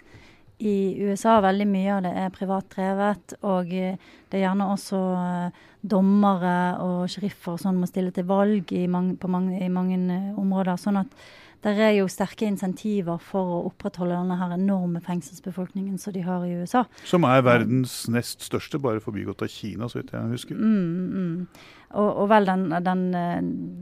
i 0.61 1.03
USA 1.03 1.39
veldig 1.43 1.65
mye 1.67 1.93
av 1.95 2.03
det 2.05 2.11
er 2.23 2.33
privat 2.33 2.67
drevet, 2.73 3.37
og 3.47 3.71
eh, 3.73 3.95
det 4.29 4.39
er 4.39 4.45
gjerne 4.45 4.69
også 4.73 4.99
eh, 5.19 5.63
dommere 5.81 6.57
og 6.83 7.07
sheriffer 7.11 7.57
sånn 7.59 7.79
må 7.81 7.89
stille 7.89 8.13
til 8.15 8.27
valg 8.29 8.71
i 8.75 8.85
mange, 8.87 9.17
mange, 9.27 9.57
i 9.59 9.71
mange 9.73 9.97
eh, 9.97 10.29
områder. 10.39 10.77
sånn 10.79 11.01
at 11.01 11.17
det 11.63 11.77
er 11.79 11.93
jo 11.95 12.09
sterke 12.11 12.43
insentiver 12.43 13.21
for 13.23 13.53
å 13.55 13.59
opprettholde 13.69 14.17
denne 14.17 14.35
her 14.35 14.51
enorme 14.51 14.99
fengselsbefolkningen 15.03 15.95
som 15.99 16.11
de 16.11 16.23
har 16.25 16.43
i 16.43 16.57
USA. 16.59 16.81
Som 17.07 17.23
er 17.23 17.45
verdens 17.47 18.01
nest 18.11 18.43
største, 18.43 18.81
bare 18.83 18.99
forbigått 19.03 19.45
av 19.45 19.51
Kina, 19.51 19.87
så 19.87 20.01
vidt 20.01 20.11
jeg 20.11 20.33
husker. 20.33 20.59
Mm, 20.59 21.13
mm. 21.13 21.61
Og, 21.93 22.09
og, 22.09 22.25
vel 22.33 22.49
den, 22.51 22.67
den, 22.83 23.05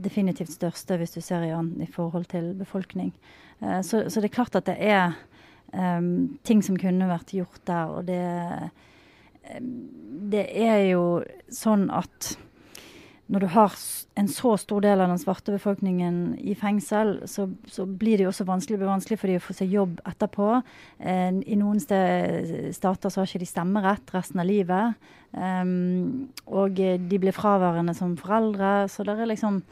definitivt 0.04 0.54
største, 0.54 1.00
hvis 1.00 1.16
du 1.16 1.18
ser 1.26 1.42
i, 1.48 1.50
i 1.82 1.90
forhold 1.90 2.30
til 2.30 2.52
befolkning. 2.54 3.10
Så, 3.58 4.04
så, 4.10 4.22
det 4.22 4.30
er 4.30 4.36
klart 4.38 4.58
at 4.58 4.66
det 4.70 4.78
er 4.78 5.18
um, 5.72 6.38
ting 6.46 6.62
som 6.64 6.78
kunne 6.80 7.10
vært 7.10 7.34
gjort 7.36 7.60
der. 7.68 7.92
Og 7.96 8.06
det, 8.08 8.22
det 10.32 10.46
er 10.64 10.86
jo 10.92 11.04
sånn 11.52 11.88
at 11.92 12.34
når 13.32 13.40
du 13.40 13.48
har 13.54 13.74
en 14.20 14.28
så 14.28 14.50
stor 14.60 14.82
del 14.84 15.00
av 15.00 15.08
den 15.08 15.20
svarte 15.20 15.54
befolkningen 15.54 16.34
i 16.42 16.52
fengsel, 16.58 17.14
så, 17.30 17.46
så 17.70 17.86
blir 17.86 18.18
det 18.18 18.26
jo 18.26 18.32
også 18.32 18.44
vanskelig, 18.44 18.80
vanskelig 18.82 19.16
for 19.20 19.30
de 19.30 19.38
å 19.38 19.44
få 19.44 19.56
seg 19.56 19.72
jobb 19.72 20.02
etterpå. 20.10 20.48
Eh, 20.98 21.30
I 21.40 21.56
noen 21.56 21.80
stater 21.80 23.08
så 23.08 23.22
har 23.22 23.30
ikke 23.30 23.40
de 23.40 23.48
stemmerett 23.48 24.12
resten 24.12 24.42
av 24.42 24.50
livet. 24.50 25.08
Um, 25.32 26.28
og 26.44 26.76
de 26.76 27.20
blir 27.22 27.32
fraværende 27.32 27.94
som 27.96 28.18
foreldre. 28.20 28.90
Så 28.92 29.06
det 29.08 29.16
er 29.16 29.30
liksom 29.30 29.62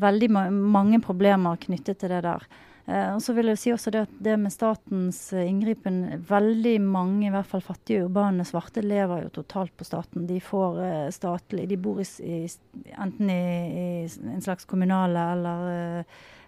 veldig 0.00 0.30
ma 0.32 0.46
mange 0.50 1.02
problemer 1.04 1.60
knyttet 1.60 2.00
til 2.00 2.14
det 2.14 2.22
der. 2.24 2.46
Uh, 2.84 3.14
og 3.14 3.22
så 3.24 3.32
vil 3.32 3.48
jeg 3.48 3.60
si 3.62 3.70
også 3.72 3.90
det 3.94 4.02
at 4.04 4.16
det 4.26 4.34
med 4.36 4.52
statens 4.52 5.18
uh, 5.32 5.40
inngripen 5.40 6.02
Veldig 6.28 6.74
mange, 6.84 7.22
i 7.26 7.32
hvert 7.32 7.48
fall 7.48 7.64
fattige 7.64 8.04
urbane 8.04 8.44
svarte, 8.44 8.84
lever 8.84 9.24
jo 9.24 9.32
totalt 9.40 9.72
på 9.72 9.86
staten. 9.88 10.26
De 10.28 10.36
får 10.44 10.80
uh, 10.82 11.08
statlig 11.14 11.64
De 11.70 11.80
bor 11.80 12.02
i, 12.04 12.44
enten 12.92 13.32
i, 13.32 13.40
i, 13.72 13.88
en 14.34 14.44
slags 14.44 14.68
kommunale 14.68 15.28
eller 15.32 16.04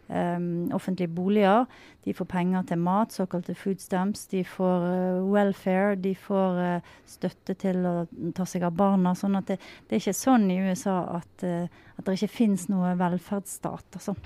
um, 0.08 0.72
offentlige 0.72 1.08
boliger. 1.08 1.64
De 2.04 2.14
får 2.14 2.24
penger 2.24 2.62
til 2.62 2.78
mat, 2.78 3.12
såkalte 3.12 3.54
food 3.54 3.80
stamps. 3.80 4.26
De 4.26 4.44
får 4.44 4.86
uh, 4.86 5.32
welfare. 5.32 5.94
De 5.94 6.14
får 6.14 6.60
uh, 6.60 6.94
støtte 7.06 7.56
til 7.58 7.82
å 7.86 7.96
ta 8.36 8.46
seg 8.46 8.66
av 8.66 8.76
barna. 8.76 9.14
sånn 9.14 9.40
at 9.40 9.50
det, 9.50 9.58
det 9.88 9.96
er 9.96 10.04
ikke 10.04 10.20
sånn 10.20 10.50
i 10.50 10.60
USA 10.68 11.00
at, 11.18 11.44
uh, 11.44 11.66
at 11.96 12.06
det 12.06 12.18
ikke 12.20 12.36
finnes 12.38 12.68
noe 12.72 12.94
velferdsstat. 12.98 13.88
altså. 13.94 14.16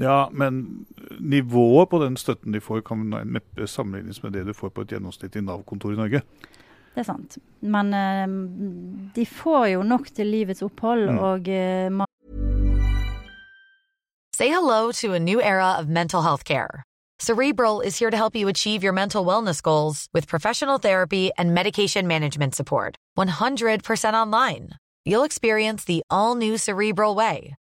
Ja, 0.00 0.28
men 0.32 0.86
nivået 1.20 1.88
på 1.88 2.04
den 2.04 2.16
støtten 2.16 2.52
de 2.52 2.60
får, 2.60 2.80
kan 2.80 3.08
neppe 3.24 3.66
sammenlignes 3.66 4.22
med 4.22 4.32
det 4.32 4.46
du 4.46 4.52
får 4.52 4.68
på 4.68 4.80
et 4.86 4.88
gjennomsnittlig 4.96 5.42
Nav-kontor 5.44 5.92
i 5.92 5.96
Norge. 5.96 6.22
Det 6.94 7.04
er 7.04 7.08
sant. 7.12 7.38
Men 7.60 7.92
de 9.14 9.26
får 9.26 9.66
jo 9.66 9.82
nok 9.82 10.08
til 10.14 10.26
livets 10.26 10.62
opphold. 10.62 11.10
Mm. 11.10 11.18
og 11.18 11.40
Say 14.34 14.46
hello 14.46 14.92
to 14.92 15.14
a 15.14 15.18
new 15.18 15.40
era 15.40 15.78
of 15.78 15.88
mental 15.88 16.22
health 16.22 16.44
care. 16.44 16.84
Cerebral 17.20 17.80
is 17.80 17.98
here 17.98 18.10
to 18.10 18.16
help 18.16 18.36
you 18.36 18.46
achieve 18.48 18.84
your 18.84 18.92
mental 18.92 19.24
wellness 19.24 19.60
goals 19.60 20.08
with 20.14 20.28
professional 20.28 20.78
therapy 20.78 21.30
and 21.36 21.52
medication 21.52 22.06
management 22.06 22.54
support. 22.54 22.94
100% 23.18 24.14
online. 24.14 24.70
You'll 25.04 25.24
experience 25.24 25.84
the 25.84 26.02
all 26.10 26.36
new 26.36 26.56
Cerebral 26.56 27.16
Way, 27.16 27.56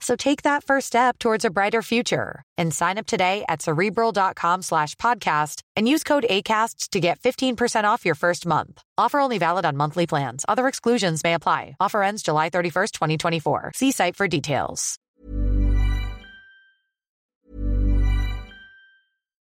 So 0.00 0.14
take 0.14 0.42
that 0.42 0.62
first 0.62 0.88
step 0.88 1.18
towards 1.18 1.44
a 1.44 1.50
brighter 1.50 1.82
future 1.82 2.42
and 2.58 2.72
sign 2.72 2.98
up 2.98 3.06
today 3.06 3.44
at 3.48 3.62
cerebral.com 3.62 4.62
slash 4.62 4.94
podcast 4.96 5.62
and 5.74 5.88
use 5.88 6.04
code 6.04 6.26
ACasts 6.28 6.90
to 6.90 7.00
get 7.00 7.20
15% 7.20 7.84
off 7.84 8.04
your 8.04 8.14
first 8.14 8.46
month. 8.46 8.82
Offer 8.98 9.20
only 9.20 9.38
valid 9.38 9.64
on 9.64 9.76
monthly 9.76 10.06
plans. 10.06 10.44
Other 10.48 10.68
exclusions 10.68 11.24
may 11.24 11.34
apply. 11.34 11.76
Offer 11.80 12.02
ends 12.02 12.22
July 12.22 12.50
31st, 12.50 12.92
2024. 12.92 13.72
See 13.74 13.90
site 13.90 14.16
for 14.16 14.28
details. 14.28 14.98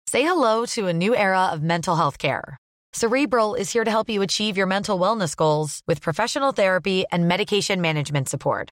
Say 0.10 0.24
hello 0.24 0.66
to 0.68 0.88
a 0.88 0.94
new 0.94 1.14
era 1.14 1.48
of 1.52 1.62
mental 1.62 1.98
health 1.98 2.18
care. 2.18 2.58
Cerebral 2.94 3.56
is 3.56 3.70
here 3.72 3.84
to 3.84 3.92
help 3.92 4.10
you 4.10 4.22
achieve 4.22 4.56
your 4.56 4.66
mental 4.66 4.98
wellness 4.98 5.36
goals 5.36 5.84
with 5.86 6.02
professional 6.02 6.54
therapy 6.54 7.04
and 7.12 7.28
medication 7.28 7.82
management 7.82 8.30
support. 8.30 8.72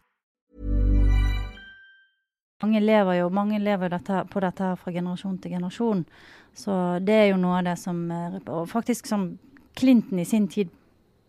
Mange 2.61 2.81
lever 2.83 3.21
jo 3.21 3.31
mange 3.33 3.59
lever 3.59 3.89
dette, 3.89 4.25
på 4.29 4.43
dette 4.43 4.63
her 4.63 4.77
fra 4.77 4.93
generasjon 4.93 5.39
til 5.41 5.55
generasjon. 5.55 6.05
Så 6.53 6.75
det 7.01 7.15
er 7.15 7.27
jo 7.31 7.39
noe 7.39 7.61
av 7.61 7.69
det 7.69 7.77
som 7.79 8.03
Og 8.11 8.65
faktisk 8.67 9.07
som 9.07 9.29
Clinton 9.77 10.19
i 10.19 10.27
sin 10.27 10.49
tid 10.51 10.69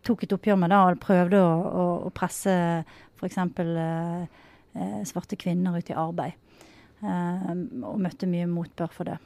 tok 0.02 0.24
et 0.26 0.34
oppgjør 0.34 0.58
med 0.58 0.72
det 0.72 0.78
og 0.78 1.00
prøvde 1.02 1.40
å, 1.40 1.50
å, 1.52 1.84
å 2.08 2.12
presse 2.14 2.52
f.eks. 3.22 3.38
Eh, 3.38 4.22
eh, 4.74 5.02
svarte 5.06 5.38
kvinner 5.38 5.78
ut 5.78 5.90
i 5.90 5.98
arbeid. 5.98 6.38
Eh, 7.02 7.52
og 7.86 8.00
møtte 8.02 8.30
mye 8.30 8.48
motbør 8.50 8.90
for 8.94 9.10
det. 9.10 9.18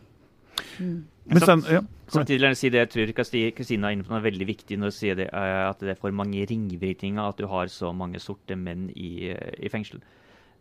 Mm. 0.81 1.05
Men 1.27 1.43
sen, 1.43 1.63
ja. 1.69 1.81
Samtidig 2.13 2.39
vil 2.39 2.53
jeg 2.53 2.59
si 2.61 2.69
det 2.71 2.83
jeg 2.85 2.91
tror 2.93 3.13
Kristina 3.57 3.89
er 3.89 3.97
inne 3.97 4.07
på 4.07 4.13
noe 4.13 4.23
veldig 4.25 4.47
viktig 4.47 4.77
når 4.79 4.93
hun 4.93 4.95
sier 4.95 5.17
det, 5.19 5.27
at 5.33 5.81
det 5.83 5.97
er 5.97 5.99
for 5.99 6.15
mange 6.15 6.45
ringvirkninger 6.47 7.19
at 7.25 7.41
du 7.41 7.49
har 7.51 7.73
så 7.73 7.91
mange 7.97 8.21
sorte 8.23 8.55
menn 8.57 8.87
i, 8.95 9.33
i 9.35 9.73
fengsel. 9.73 9.99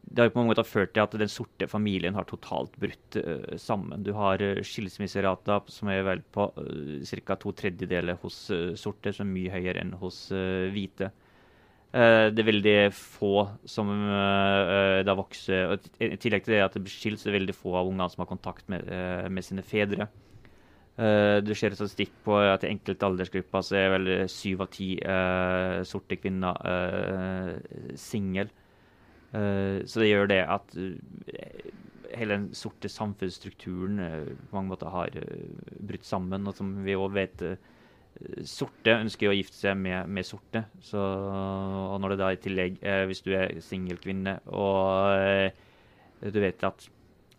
Det 0.05 0.21
har 0.21 0.29
på 0.29 0.39
mange 0.39 0.53
måter 0.53 0.67
ført 0.67 0.93
til 0.93 1.03
at 1.03 1.15
den 1.17 1.31
sorte 1.31 1.67
familien 1.67 2.15
har 2.15 2.27
totalt 2.29 2.75
brutt 2.79 3.17
uh, 3.17 3.55
sammen. 3.59 4.03
Du 4.05 4.13
har 4.15 4.41
uh, 4.43 4.61
skilsmisserata 4.63 5.59
som 5.71 5.89
er 5.91 6.03
vel 6.05 6.21
på 6.35 6.47
uh, 6.55 7.15
ca. 7.25 7.37
to 7.41 7.53
tredjedeler 7.57 8.19
hos 8.21 8.37
sorte, 8.79 9.13
som 9.15 9.25
er 9.27 9.33
mye 9.33 9.53
høyere 9.55 9.81
enn 9.81 9.95
hos 9.99 10.27
hvite. 10.31 11.11
det 11.95 12.41
er 12.41 12.47
veldig 12.47 12.79
få 12.91 13.47
som 13.71 13.87
da 15.07 15.13
vokser 15.15 15.69
og 15.71 15.85
I 16.03 16.17
tillegg 16.19 16.43
til 16.43 16.57
det 16.57 16.63
at 16.65 16.73
det 16.75 16.81
blir 16.83 16.91
skilt, 16.91 17.21
så 17.21 17.29
er 17.29 17.31
det 17.31 17.39
veldig 17.39 17.55
få 17.55 17.75
av 17.79 17.87
ungene 17.87 18.09
som 18.11 18.23
har 18.23 18.27
kontakt 18.27 18.67
med, 18.67 18.89
med 19.31 19.45
sine 19.45 19.63
fedre. 19.63 20.09
Du 20.97 21.53
ser 21.55 21.71
statistikk 21.71 22.11
på 22.27 22.35
at 22.35 22.65
i 22.65 22.73
enkelte 22.73 23.07
aldersgrupper 23.07 23.63
så 23.63 23.79
er 23.79 23.93
vel 23.95 24.11
syv 24.27 24.65
av 24.65 24.69
ti 24.75 24.89
sorte 25.87 26.19
kvinner 26.19 26.59
uh, 26.67 27.95
single. 27.95 28.51
Så 29.35 29.99
det 29.99 30.07
gjør 30.07 30.29
det 30.31 30.41
at 30.47 30.75
hele 32.15 32.35
den 32.37 32.45
sorte 32.55 32.87
samfunnsstrukturen 32.87 33.99
på 33.99 34.55
mange 34.55 34.71
måter 34.71 34.93
har 34.93 35.17
brutt 35.83 36.05
sammen. 36.07 36.47
Og 36.47 36.55
som 36.55 36.69
vi 36.85 36.95
òg 36.95 37.15
vet 37.17 37.43
sorte 38.47 38.95
ønsker 38.95 39.31
å 39.31 39.35
gifte 39.35 39.57
seg 39.57 39.75
med, 39.79 40.07
med 40.07 40.27
sorte. 40.27 40.63
Så, 40.85 41.01
og 41.01 41.97
når 41.99 42.15
det 42.15 42.19
da 42.21 42.31
i 42.31 42.41
tillegg, 42.45 42.79
hvis 43.09 43.23
du 43.25 43.33
er 43.35 43.57
singelkvinne 43.65 44.37
og 44.55 46.31
du 46.31 46.39
vet 46.39 46.63
at 46.63 46.87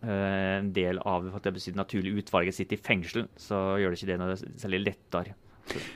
en 0.05 0.69
del 0.75 0.99
av 1.09 1.25
at 1.33 1.47
det 1.49 1.75
naturlige 1.75 2.21
utvalget 2.21 2.55
sitter 2.55 2.77
i 2.77 2.83
fengsel, 2.85 3.25
så 3.37 3.79
gjør 3.81 3.93
det 3.93 3.99
ikke 3.99 4.11
det 4.11 4.19
noe 4.21 4.35
særlig 4.37 4.83
lettere. 4.85 5.33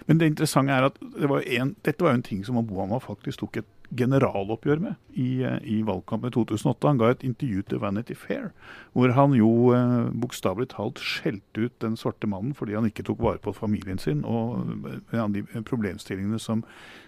Men 0.07 0.19
det 0.19 0.31
interessante 0.33 0.73
er 0.73 0.89
at 0.89 0.97
det 0.99 1.29
var 1.31 1.45
en, 1.45 1.75
dette 1.85 2.03
var 2.03 2.17
en 2.17 2.25
ting 2.25 2.41
som 2.43 2.57
Obama 2.59 2.99
faktisk 2.99 3.43
tok 3.43 3.61
et 3.61 3.69
generaloppgjør 3.97 4.79
med 4.79 4.95
i, 5.19 5.43
i 5.43 5.81
valgkampen 5.87 6.31
i 6.31 6.35
2008. 6.35 6.87
Han 6.87 7.01
ga 7.01 7.11
et 7.11 7.25
intervju 7.27 7.63
til 7.67 7.81
Vanity 7.83 8.15
Fair, 8.17 8.51
hvor 8.95 9.11
han 9.17 9.35
jo 9.35 9.51
eh, 9.75 10.07
bokstavelig 10.23 10.71
talt 10.75 11.01
skjelte 11.03 11.67
ut 11.67 11.75
den 11.83 11.97
svarte 11.99 12.29
mannen 12.29 12.55
fordi 12.57 12.77
han 12.77 12.87
ikke 12.87 13.05
tok 13.07 13.21
vare 13.23 13.41
på 13.43 13.53
familien 13.55 13.99
sin, 14.01 14.23
og 14.23 14.63
ja, 15.11 15.27
de 15.27 15.43
problemstillingene 15.67 16.39
som, 16.39 16.63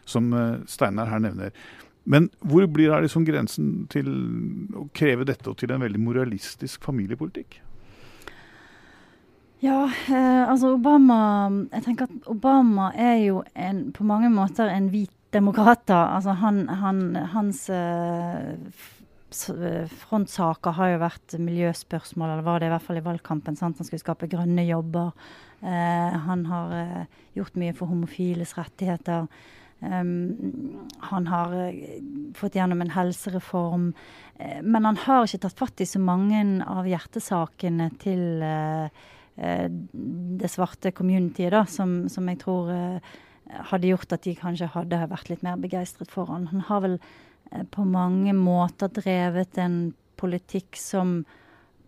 som 0.06 0.32
eh, 0.36 0.62
Steinar 0.68 1.12
her 1.12 1.24
nevner. 1.24 1.56
Men 2.04 2.28
hvor 2.44 2.66
blir 2.68 2.92
da 2.92 3.00
liksom 3.00 3.24
grensen 3.24 3.86
til 3.92 4.10
å 4.76 4.90
kreve 4.96 5.24
dette 5.28 5.48
og 5.48 5.62
til 5.62 5.72
en 5.72 5.84
veldig 5.86 6.02
moralistisk 6.04 6.84
familiepolitikk? 6.84 7.62
Ja, 9.64 9.86
eh, 10.12 10.44
altså 10.50 10.74
Obama 10.76 11.48
Jeg 11.72 11.86
tenker 11.86 12.10
at 12.10 12.26
Obama 12.28 12.90
er 13.00 13.22
jo 13.24 13.44
en, 13.56 13.94
på 13.96 14.04
mange 14.04 14.28
måter 14.34 14.68
en 14.68 14.90
hvit 14.92 15.14
demokrat. 15.34 15.86
da. 15.90 16.04
Altså 16.18 16.36
han, 16.40 16.68
han, 16.70 17.02
hans 17.34 17.66
eh, 17.70 18.54
frontsaker 20.04 20.78
har 20.78 20.94
jo 20.94 21.02
vært 21.02 21.36
miljøspørsmål, 21.42 22.36
eller 22.36 22.46
var 22.46 22.62
det 22.62 22.70
i 22.70 22.74
hvert 22.76 22.86
fall 22.86 23.02
i 23.02 23.06
valgkampen. 23.06 23.58
Sant? 23.58 23.80
Han 23.82 23.88
skulle 23.88 24.04
skape 24.04 24.30
grønne 24.32 24.66
jobber. 24.68 25.12
Eh, 25.64 26.16
han 26.28 26.46
har 26.50 26.78
eh, 26.78 27.20
gjort 27.38 27.60
mye 27.60 27.76
for 27.78 27.92
homofiles 27.92 28.58
rettigheter. 28.60 29.28
Um, 29.84 30.88
han 31.10 31.26
har 31.28 31.52
uh, 31.52 31.80
fått 32.40 32.56
gjennom 32.56 32.80
en 32.86 32.94
helsereform. 32.94 33.90
Uh, 34.40 34.62
men 34.64 34.86
han 34.88 35.00
har 35.04 35.28
ikke 35.28 35.42
tatt 35.44 35.60
fatt 35.60 35.84
i 35.84 35.88
så 35.90 36.00
mange 36.00 36.40
av 36.64 36.88
hjertesakene 36.88 37.90
til 38.00 38.24
det 39.34 40.50
svarte 40.54 40.92
communityet, 40.94 41.50
da, 41.56 41.64
som, 41.66 42.04
som 42.06 42.28
jeg 42.30 42.38
tror 42.44 42.68
hadde 43.70 43.92
gjort 43.92 44.16
at 44.16 44.26
de 44.26 44.36
kanskje 44.38 44.72
hadde 44.74 45.04
vært 45.12 45.30
litt 45.32 45.44
mer 45.46 45.60
begeistret 45.62 46.12
for 46.14 46.32
han. 46.32 46.50
Han 46.52 46.66
har 46.70 46.84
vel 46.86 46.98
på 47.74 47.86
mange 47.86 48.34
måter 48.34 48.90
drevet 48.94 49.58
en 49.62 49.94
politikk 50.20 50.78
som 50.80 51.22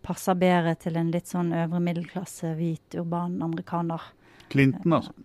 passer 0.05 0.37
bedre 0.37 0.75
til 0.77 0.97
en 0.99 1.11
litt 1.13 1.29
sånn 1.31 1.53
øvre 1.55 1.81
middelklasse, 1.81 2.53
hvit, 2.59 2.97
urban 2.99 3.39
amerikaner. 3.45 4.03
Clinton, 4.53 4.99
altså? 4.99 5.15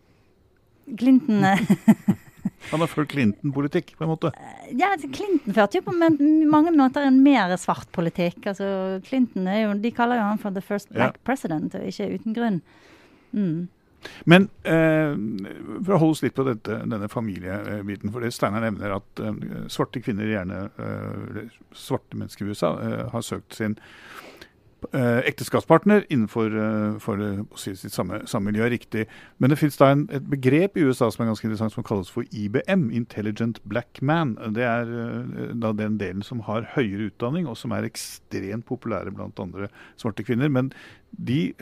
Clinton 0.99 1.45
Han 2.71 2.83
har 2.83 2.89
ført 2.91 3.11
Clinton-politikk, 3.13 3.95
på 3.97 4.05
en 4.05 4.11
måte? 4.13 4.31
Ja, 4.71 4.93
altså, 4.93 5.09
Clinton 5.13 5.55
førte 5.57 5.81
jo 5.81 5.87
på 5.87 5.95
mange 5.97 6.73
måter 6.77 7.07
en 7.07 7.21
mer 7.25 7.53
svart 7.61 7.89
politikk. 7.95 8.41
Altså, 8.53 9.01
Clinton 9.07 9.49
er 9.49 9.63
jo, 9.65 9.75
De 9.81 9.93
kaller 9.97 10.21
jo 10.21 10.29
han 10.29 10.41
for 10.41 10.55
the 10.57 10.65
first 10.65 10.91
black 10.93 11.19
ja. 11.19 11.25
president, 11.27 11.75
og 11.77 11.89
ikke 11.89 12.09
uten 12.15 12.37
grunn. 12.37 12.61
Mm. 13.33 13.69
Men 14.25 14.49
eh, 14.63 15.13
for 15.85 15.97
å 15.97 16.01
holde 16.01 16.17
oss 16.17 16.23
litt 16.25 16.37
på 16.37 16.47
dette, 16.47 16.81
denne 16.85 17.09
familiebiten. 17.11 18.13
for 18.13 18.25
det 18.25 18.33
Steinar 18.35 18.65
nevner 18.65 18.97
at 18.97 19.23
eh, 19.25 19.41
svarte 19.73 20.03
kvinner, 20.05 20.31
gjerne 20.31 20.63
eh, 20.79 21.51
svarte 21.77 22.17
mennesker 22.17 22.47
i 22.47 22.55
USA, 22.55 22.75
eh, 22.85 23.05
har 23.13 23.27
søkt 23.27 23.59
sin 23.59 23.79
ekteskapspartner 25.29 26.05
innenfor 26.09 26.55
uh, 26.55 26.99
for, 27.03 27.21
uh, 27.21 27.43
si, 27.59 27.75
sitt 27.79 27.95
samme, 27.95 28.23
samme, 28.31 28.51
miljø. 28.51 28.65
er 28.67 28.75
riktig. 28.75 29.07
Men 29.39 29.53
det 29.53 29.59
fins 29.61 29.79
et 29.81 30.29
begrep 30.31 30.77
i 30.77 30.85
USA 30.85 31.11
som 31.11 31.25
er 31.25 31.31
ganske 31.31 31.47
interessant, 31.47 31.75
som 31.75 31.87
kalles 31.87 32.11
for 32.11 32.25
IBM, 32.33 32.91
Intelligent 32.91 33.61
Black 33.65 34.01
Man. 34.03 34.37
Det 34.57 34.65
er 34.65 34.89
da 35.55 35.73
den 35.73 35.99
delen 36.01 36.23
som 36.23 36.41
har 36.49 36.69
høyere 36.75 37.11
utdanning, 37.11 37.47
og 37.47 37.57
som 37.57 37.73
er 37.73 37.89
ekstremt 37.89 38.67
populære 38.67 39.13
blant 39.15 39.39
andre 39.41 39.69
svarte 40.01 40.25
kvinner. 40.25 40.49
Men 40.49 40.73
de 41.11 41.53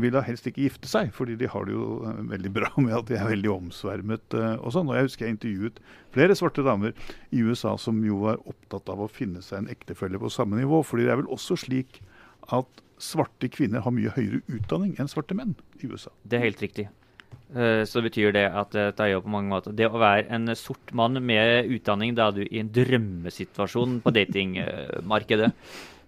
vil 0.00 0.14
da 0.14 0.22
helst 0.24 0.46
ikke 0.48 0.64
gifte 0.64 0.88
seg, 0.88 1.10
fordi 1.12 1.36
de 1.36 1.50
har 1.50 1.66
det 1.66 1.74
jo 1.74 2.02
veldig 2.30 2.52
bra 2.52 2.70
med 2.84 2.96
at 2.96 3.10
de 3.10 3.18
er 3.18 3.28
veldig 3.32 3.52
omsvermet 3.56 4.38
og 4.60 4.70
sånn. 4.74 4.88
Og 4.90 4.96
jeg 4.98 5.08
husker 5.08 5.26
jeg 5.26 5.36
intervjuet 5.36 5.82
flere 6.14 6.36
svarte 6.38 6.64
damer 6.66 6.96
i 7.30 7.42
USA 7.42 7.76
som 7.80 8.00
jo 8.06 8.22
var 8.26 8.40
opptatt 8.46 8.88
av 8.92 9.02
å 9.04 9.10
finne 9.10 9.42
seg 9.44 9.62
en 9.62 9.72
ektefelle 9.72 10.20
på 10.20 10.32
samme 10.32 10.60
nivå. 10.60 10.82
fordi 10.82 11.06
det 11.06 11.14
er 11.14 11.22
vel 11.22 11.32
også 11.32 11.58
slik 11.64 12.02
at 12.50 12.82
svarte 13.02 13.50
kvinner 13.52 13.82
har 13.84 13.94
mye 13.94 14.12
høyere 14.14 14.42
utdanning 14.46 14.96
enn 15.00 15.10
svarte 15.10 15.36
menn 15.36 15.54
i 15.82 15.90
USA. 15.90 16.12
Det 16.22 16.38
er 16.38 16.46
helt 16.46 16.62
riktig. 16.62 16.88
Uh, 17.52 17.82
så 17.88 18.00
betyr 18.04 18.32
det 18.32 18.46
at 18.48 18.74
uh, 18.76 18.90
det 18.96 19.04
er 19.04 19.10
jo 19.12 19.22
på 19.26 19.32
mange 19.32 19.50
måter 19.52 19.74
Det 19.76 19.84
å 19.84 19.98
være 20.00 20.24
en 20.32 20.54
sort 20.56 20.92
mann 20.96 21.18
med 21.20 21.68
utdanning, 21.68 22.14
da 22.16 22.30
er 22.30 22.38
du 22.38 22.44
i 22.46 22.60
en 22.62 22.70
drømmesituasjon 22.72 23.98
på 24.04 24.12
datingmarkedet. 24.16 25.50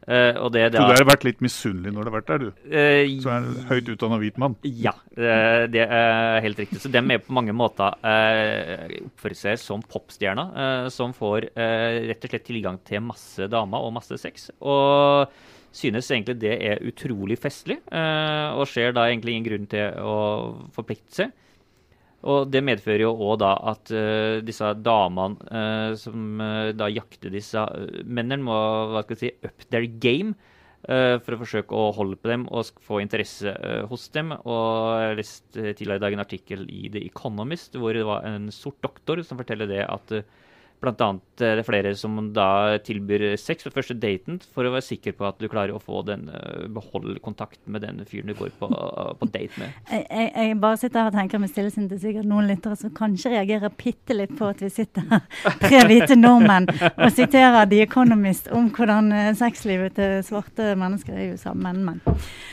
Uh, 0.04 0.36
og 0.44 0.50
det, 0.52 0.66
det 0.72 0.80
så 0.80 0.88
du 0.88 0.94
har 0.98 1.06
vært 1.08 1.24
litt 1.24 1.40
misunnelig 1.44 1.92
når 1.92 2.04
du 2.04 2.10
har 2.10 2.16
vært 2.18 2.30
der, 2.30 2.42
du? 2.44 2.64
Uh, 2.68 3.20
så 3.24 3.32
er 3.32 3.38
en 3.38 3.68
høyt 3.70 3.90
utdanna 3.94 4.20
hvit 4.20 4.40
mann? 4.40 4.56
Ja, 4.64 4.94
uh, 5.16 5.64
det 5.72 5.84
er 5.84 6.44
helt 6.44 6.60
riktig. 6.60 6.80
Så 6.82 6.92
dem 6.92 7.12
er 7.12 7.22
på 7.24 7.36
mange 7.36 7.56
måter 7.56 7.96
oppfører 8.04 9.38
seg 9.38 9.60
som 9.60 9.84
popstjerner, 9.84 10.88
som 10.92 11.12
får 11.16 11.50
rett 11.54 12.24
og 12.24 12.32
slett 12.32 12.46
tilgang 12.46 12.80
til 12.84 13.04
masse 13.04 13.48
damer 13.52 13.84
og 13.84 13.94
masse 13.96 14.16
sex. 14.20 14.50
Og 14.60 15.28
synes 15.74 16.10
egentlig 16.10 16.38
det 16.42 16.54
er 16.54 16.84
utrolig 16.86 17.38
festlig, 17.40 17.80
eh, 17.90 18.50
og 18.54 18.68
ser 18.70 18.94
da 18.94 19.08
egentlig 19.08 19.34
ingen 19.34 19.48
grunn 19.48 19.70
til 19.70 19.98
å 20.02 20.18
forplikte 20.74 21.22
seg. 21.22 21.34
Og 22.24 22.48
det 22.48 22.62
medfører 22.64 23.04
jo 23.04 23.10
òg 23.20 23.34
da 23.42 23.50
at 23.68 23.90
uh, 23.92 24.40
disse 24.40 24.70
damene 24.80 25.44
uh, 25.44 25.90
som 26.00 26.40
da 26.72 26.86
jakter 26.88 27.28
disse 27.34 27.60
mennene, 28.06 28.40
må 28.46 28.54
hva 28.94 29.02
skal 29.04 29.18
jeg 29.18 29.20
si, 29.20 29.50
up 29.50 29.66
their 29.68 29.88
game 30.00 30.32
for 30.84 31.32
å 31.32 31.38
forsøke 31.40 31.72
å 31.80 31.92
holde 31.96 32.18
på 32.20 32.28
dem 32.28 32.42
og 32.52 32.82
få 32.84 32.98
interesse 33.00 33.54
hos 33.88 34.02
dem. 34.12 34.34
Og 34.36 34.98
jeg 35.00 35.14
leste 35.16 35.62
tidligere 35.78 35.96
i 35.96 36.02
dag 36.02 36.16
en 36.16 36.22
artikkel 36.26 36.66
i 36.68 36.90
The 36.92 37.00
Economist 37.06 37.78
hvor 37.80 37.96
det 37.96 38.02
var 38.04 38.26
en 38.28 38.50
sort 38.52 38.82
doktor 38.84 39.22
som 39.24 39.40
forteller 39.40 39.70
det 39.70 39.80
at 39.80 40.12
Blant 40.84 41.00
annet 41.00 41.42
er 41.42 41.58
det 41.58 41.64
flere 41.66 41.90
som 41.98 42.18
da 42.34 42.76
tilbyr 42.84 43.24
sex 43.40 43.64
på 43.64 43.72
første 43.74 43.96
daten 43.98 44.36
for 44.54 44.66
å 44.66 44.72
være 44.74 44.84
sikker 44.86 45.14
på 45.16 45.26
at 45.26 45.40
du 45.40 45.48
klarer 45.50 45.74
å 45.74 45.80
få 45.82 46.02
den, 46.06 46.28
eh, 46.28 46.66
beholde 46.70 47.16
kontakten 47.24 47.72
med 47.72 47.82
den 47.82 48.02
fyren 48.06 48.28
du 48.30 48.34
går 48.38 48.52
på, 48.58 48.68
på 49.20 49.28
date 49.32 49.60
med. 49.60 49.72
Jeg, 49.90 50.04
jeg, 50.10 50.30
jeg, 50.36 50.58
bare 50.60 50.80
sitter 50.80 51.00
her 51.00 51.10
og 51.10 51.16
tenker 51.16 51.42
med 51.42 51.52
stillesinn 51.52 51.88
til 51.90 52.00
sikkert 52.02 52.28
noen 52.28 52.50
lyttere 52.50 52.76
som 52.78 52.92
kanskje 52.94 53.32
reagerer 53.34 53.72
bitte 53.80 54.16
litt 54.16 54.34
på 54.36 54.50
at 54.52 54.60
vi 54.62 54.70
sitter 54.72 55.06
her, 55.10 55.24
tre 55.64 55.82
hvite 55.88 56.18
nordmenn, 56.18 56.68
og 56.92 57.06
siterer 57.16 57.64
The 57.70 57.80
Economist 57.86 58.50
om 58.54 58.68
hvordan 58.74 59.10
eh, 59.14 59.32
sexlivet 59.38 59.96
til 59.98 60.20
svarte 60.26 60.74
mennesker 60.78 61.16
er 61.16 61.24
i 61.24 61.30
USA. 61.34 61.54
Men, 61.56 61.82
men. 61.86 62.02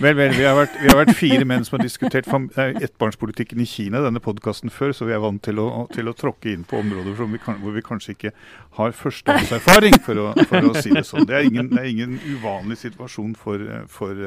Vel, 0.02 0.16
vel. 0.16 0.36
Vi 0.38 0.48
har, 0.48 0.56
vært, 0.58 0.80
vi 0.80 0.90
har 0.90 1.02
vært 1.04 1.16
fire 1.20 1.46
menn 1.48 1.68
som 1.68 1.78
har 1.78 1.86
diskutert 1.86 2.30
ettbarnspolitikken 2.32 3.62
i 3.62 3.68
Kina, 3.70 4.02
denne 4.06 4.24
podkasten 4.24 4.72
før, 4.74 4.96
så 4.96 5.10
vi 5.10 5.16
er 5.18 5.22
vant 5.22 5.44
til 5.44 5.60
å, 5.62 5.86
til 5.94 6.10
å 6.10 6.16
tråkke 6.18 6.54
inn 6.56 6.66
på 6.68 6.80
områder 6.80 7.18
vi, 7.32 7.40
kan, 7.42 7.58
hvor 7.62 7.72
vi 7.76 7.82
kanskje 7.86 8.16
ikke 8.16 8.21
ikke 8.22 8.32
har 8.78 8.94
førstehåndserfaring, 8.96 9.98
for, 10.06 10.22
å, 10.22 10.46
for 10.48 10.70
å 10.70 10.74
si 10.78 10.94
det 10.94 11.04
sånn. 11.08 11.26
Det 11.28 11.36
er 11.36 11.48
ingen, 11.50 11.70
det 11.74 11.82
er 11.82 11.90
ingen 11.90 12.14
uvanlig 12.24 12.78
situasjon 12.82 13.34
for, 13.40 13.64
for, 13.92 14.22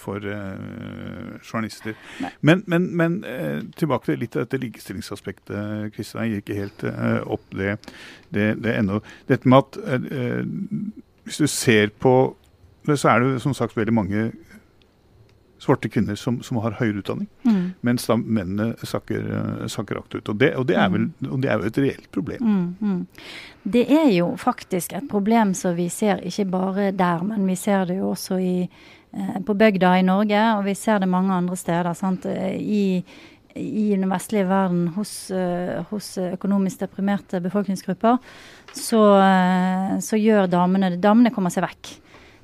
for 0.00 0.24
uh, 0.24 1.38
journalister. 1.42 1.98
Men, 2.40 2.62
men, 2.70 2.88
men 2.96 3.18
uh, 3.26 3.60
tilbake 3.78 4.08
til 4.08 4.22
litt 4.22 4.38
av 4.38 4.46
dette 4.46 4.62
likestillingsaspektet. 4.62 5.90
Kristian, 5.96 6.24
jeg 6.24 6.38
gir 6.38 6.44
ikke 6.46 6.60
helt 6.62 6.86
uh, 6.88 7.20
opp 7.36 7.44
det, 7.58 7.76
det, 8.32 8.52
det 8.64 8.78
ennå. 8.78 9.02
Dette 9.28 9.50
med 9.50 9.66
at 9.66 9.82
hvis 11.22 11.42
du 11.42 11.50
ser 11.50 11.92
på 12.02 12.14
så 12.90 13.08
er 13.08 13.22
det 13.22 13.42
som 13.42 13.54
sagt 13.54 13.76
veldig 13.76 13.94
mange 13.94 14.22
svarte 15.62 15.88
kvinner 15.88 16.14
som, 16.18 16.40
som 16.42 16.58
har 16.64 16.74
høyere 16.80 17.02
utdanning, 17.02 17.28
mm. 17.46 17.62
mens 17.86 18.06
da 18.08 18.16
mennene 18.18 18.72
sakker, 18.86 19.26
eh, 19.38 19.66
sakker 19.70 20.00
akterut. 20.00 20.32
Og, 20.32 20.42
og, 20.58 20.66
det 20.66 20.78
mm. 20.78 21.04
og 21.30 21.42
det 21.42 21.52
er 21.52 21.60
jo 21.60 21.70
et 21.70 21.82
reelt 21.84 22.08
problem. 22.14 22.42
Mm, 22.42 22.64
mm. 22.80 23.68
Det 23.76 23.84
er 23.94 24.08
jo 24.10 24.32
faktisk 24.40 24.96
et 24.98 25.06
problem 25.10 25.54
som 25.54 25.76
vi 25.78 25.86
ser 25.92 26.24
ikke 26.26 26.48
bare 26.50 26.90
der, 26.98 27.22
men 27.26 27.46
vi 27.46 27.56
ser 27.58 27.86
det 27.86 28.00
jo 28.00 28.10
også 28.10 28.40
i, 28.42 28.56
eh, 28.66 29.38
på 29.46 29.54
bygda 29.54 29.94
i 30.00 30.06
Norge, 30.08 30.42
og 30.56 30.66
vi 30.66 30.74
ser 30.78 30.98
det 30.98 31.10
mange 31.12 31.34
andre 31.34 31.56
steder. 31.56 31.92
Sant? 31.94 32.26
I, 32.26 33.04
i 33.54 33.86
den 33.92 34.08
vestlige 34.10 34.48
verden 34.48 34.86
hos, 34.96 35.12
uh, 35.30 35.82
hos 35.90 36.14
økonomisk 36.16 36.86
deprimerte 36.86 37.38
befolkningsgrupper, 37.44 38.16
så, 38.72 39.02
uh, 39.20 39.98
så 40.00 40.18
gjør 40.18 40.48
damene 40.50 40.96
Damene 40.96 41.30
kommer 41.34 41.52
seg 41.52 41.66
vekk 41.68 41.98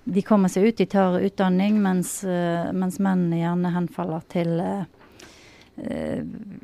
de 0.08 0.22
kommer 0.22 0.48
seg 0.48 0.68
ut, 0.68 0.76
de 0.78 0.86
tar 0.88 1.18
utdanning, 1.20 1.80
mens, 1.82 2.22
eh, 2.24 2.70
mens 2.72 2.98
menn 3.02 3.28
gjerne 3.34 3.72
henfaller 3.74 4.22
til, 4.32 4.60
eh, 4.60 4.84
eh, 5.84 6.22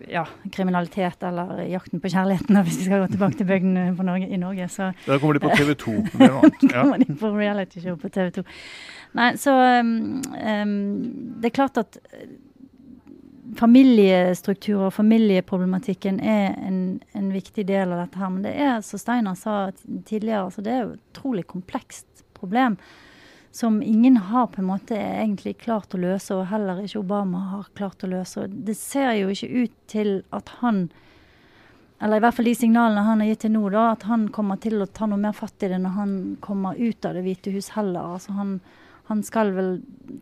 ja, 0.08 0.24
kriminalitet 0.52 1.22
eller 1.22 1.60
jakten 1.68 2.00
på 2.00 2.08
kjærligheten, 2.08 2.62
hvis 2.64 2.78
vi 2.78 2.88
skal 2.88 3.04
gå 3.04 3.10
tilbake 3.12 3.36
til 3.36 3.46
bygdene 3.46 4.28
i 4.28 4.40
Norge. 4.40 4.68
Så, 4.68 4.94
da 5.06 5.18
kommer 5.18 5.34
de 5.34 5.44
på 5.44 5.52
TV 5.58 5.74
2. 5.74 5.92
Det 6.18 6.30
er 6.30 6.80
kommer 6.80 6.98
de 6.98 7.14
på 7.20 7.34
reality 7.36 7.80
show 7.80 7.96
på 7.96 8.08
TV 8.08 8.30
2. 8.40 8.46
Nei, 9.14 9.36
så 9.36 9.52
um, 9.80 10.22
det 11.38 11.50
er 11.50 11.54
klart 11.54 11.78
at 11.78 11.98
familiestruktur 13.54 14.88
og 14.88 14.92
familieproblematikken 14.96 16.18
er 16.18 16.56
en, 16.58 17.00
en, 17.14 17.28
viktig 17.30 17.68
del 17.68 17.92
av 17.92 18.06
dette 18.06 18.18
her. 18.18 18.32
Men 18.32 18.42
det 18.42 18.54
er, 18.56 18.80
som 18.82 18.98
Steinar 18.98 19.36
sa 19.38 19.70
tidligere, 20.08 20.46
altså 20.48 20.64
det 20.64 20.72
er 20.72 20.86
et 20.88 20.96
utrolig 20.98 21.46
komplekst 21.46 22.24
problem 22.34 22.78
som 23.54 23.82
ingen 23.82 24.16
har 24.16 24.48
på 24.50 24.58
en 24.60 24.66
måte 24.66 24.96
egentlig 24.98 25.58
klart 25.62 25.94
å 25.94 26.00
løse, 26.02 26.34
og 26.34 26.48
heller 26.50 26.80
ikke 26.82 27.04
Obama 27.04 27.38
har 27.52 27.68
klart 27.78 28.02
å 28.02 28.10
løse. 28.10 28.48
Det 28.50 28.74
ser 28.74 29.12
jo 29.20 29.30
ikke 29.30 29.64
ut 29.64 29.76
til 29.92 30.16
at 30.34 30.56
han 30.58 30.88
eller 32.02 32.18
i 32.18 32.22
hvert 32.24 32.34
fall 32.36 32.48
de 32.50 32.54
signalene 32.58 33.04
han 33.06 33.22
har 33.22 33.28
gitt 33.30 33.44
til 33.46 33.52
nå, 33.54 33.62
da, 33.72 33.84
at 33.94 34.02
han 34.10 34.26
kommer 34.34 34.58
til 34.60 34.82
å 34.82 34.88
ta 34.90 35.06
noe 35.08 35.20
mer 35.22 35.32
fatt 35.32 35.62
i 35.62 35.70
det 35.70 35.78
når 35.80 35.94
han 35.94 36.16
kommer 36.42 36.74
ut 36.76 37.06
av 37.06 37.14
Det 37.14 37.22
hvite 37.24 37.52
hus 37.54 37.70
heller. 37.76 38.16
Altså 38.16 38.34
han, 38.36 38.56
han 39.08 39.22
skal 39.24 39.54
vel, 39.54 39.70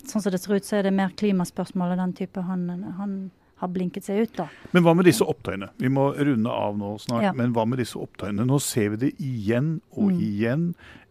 sånn 0.05 0.23
som 0.23 0.31
det 0.31 0.43
ser 0.43 0.61
ut, 0.61 0.69
så 0.69 0.79
er 0.79 0.87
det 0.87 0.93
mer 0.95 1.17
klimaspørsmål 1.17 1.95
og 1.95 2.03
den 2.05 2.13
type 2.21 2.45
han, 2.47 2.69
han 3.01 3.17
har 3.63 3.73
blinket 3.73 4.07
seg 4.07 4.27
ut, 4.27 4.37
da. 4.37 4.47
Men 4.77 4.85
hva 4.85 4.95
med 4.99 5.09
disse 5.09 5.27
opptøyene? 5.27 5.73
Vi 5.81 5.91
må 5.91 6.11
runde 6.19 6.55
av 6.55 6.79
nå 6.79 6.97
snart. 7.03 7.29
Ja. 7.31 7.35
Men 7.39 7.57
hva 7.57 7.65
med 7.67 7.81
disse 7.83 7.99
opptøyene? 7.99 8.47
Nå 8.47 8.61
ser 8.63 8.93
vi 8.95 9.03
det 9.07 9.13
igjen 9.23 9.77
og 9.95 10.13
mm. 10.13 10.23
igjen 10.29 10.65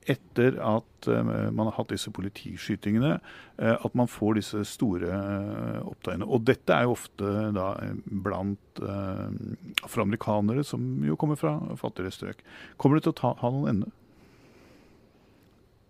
etter 0.10 0.58
at 0.66 1.08
uh, 1.08 1.52
man 1.54 1.68
har 1.68 1.76
hatt 1.78 1.92
disse 1.94 2.12
politiskytingene, 2.14 3.14
uh, 3.62 3.76
at 3.78 3.96
man 3.98 4.10
får 4.10 4.40
disse 4.40 4.64
store 4.72 5.12
uh, 5.12 5.80
opptøyene. 5.92 6.26
Og 6.26 6.46
dette 6.48 6.74
er 6.74 6.88
jo 6.88 6.96
ofte 6.96 7.32
da 7.56 7.68
blant 8.06 8.82
afroamerikanere 8.82 10.64
som 10.66 10.82
jo 11.06 11.18
kommer 11.20 11.38
fra 11.38 11.58
fattigere 11.80 12.14
strøk. 12.16 12.46
Kommer 12.82 12.98
det 12.98 13.06
til 13.06 13.14
å 13.14 13.20
ta, 13.20 13.34
ha 13.42 13.52
noen 13.54 13.74
ende? 13.74 13.90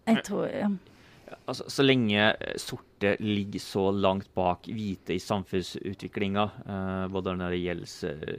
Jeg 0.10 0.26
tror, 0.28 0.48
ja. 0.50 0.72
Altså, 1.48 1.70
så 1.72 1.86
lenge 1.86 2.26
sorte 2.60 3.14
ligger 3.22 3.64
så 3.64 3.86
langt 3.96 4.28
bak 4.36 4.68
hvite 4.68 5.16
i 5.16 5.22
samfunnsutviklinga, 5.24 6.44
både 7.14 7.36
når 7.40 7.56
det 7.56 7.62
gjelder 7.62 8.36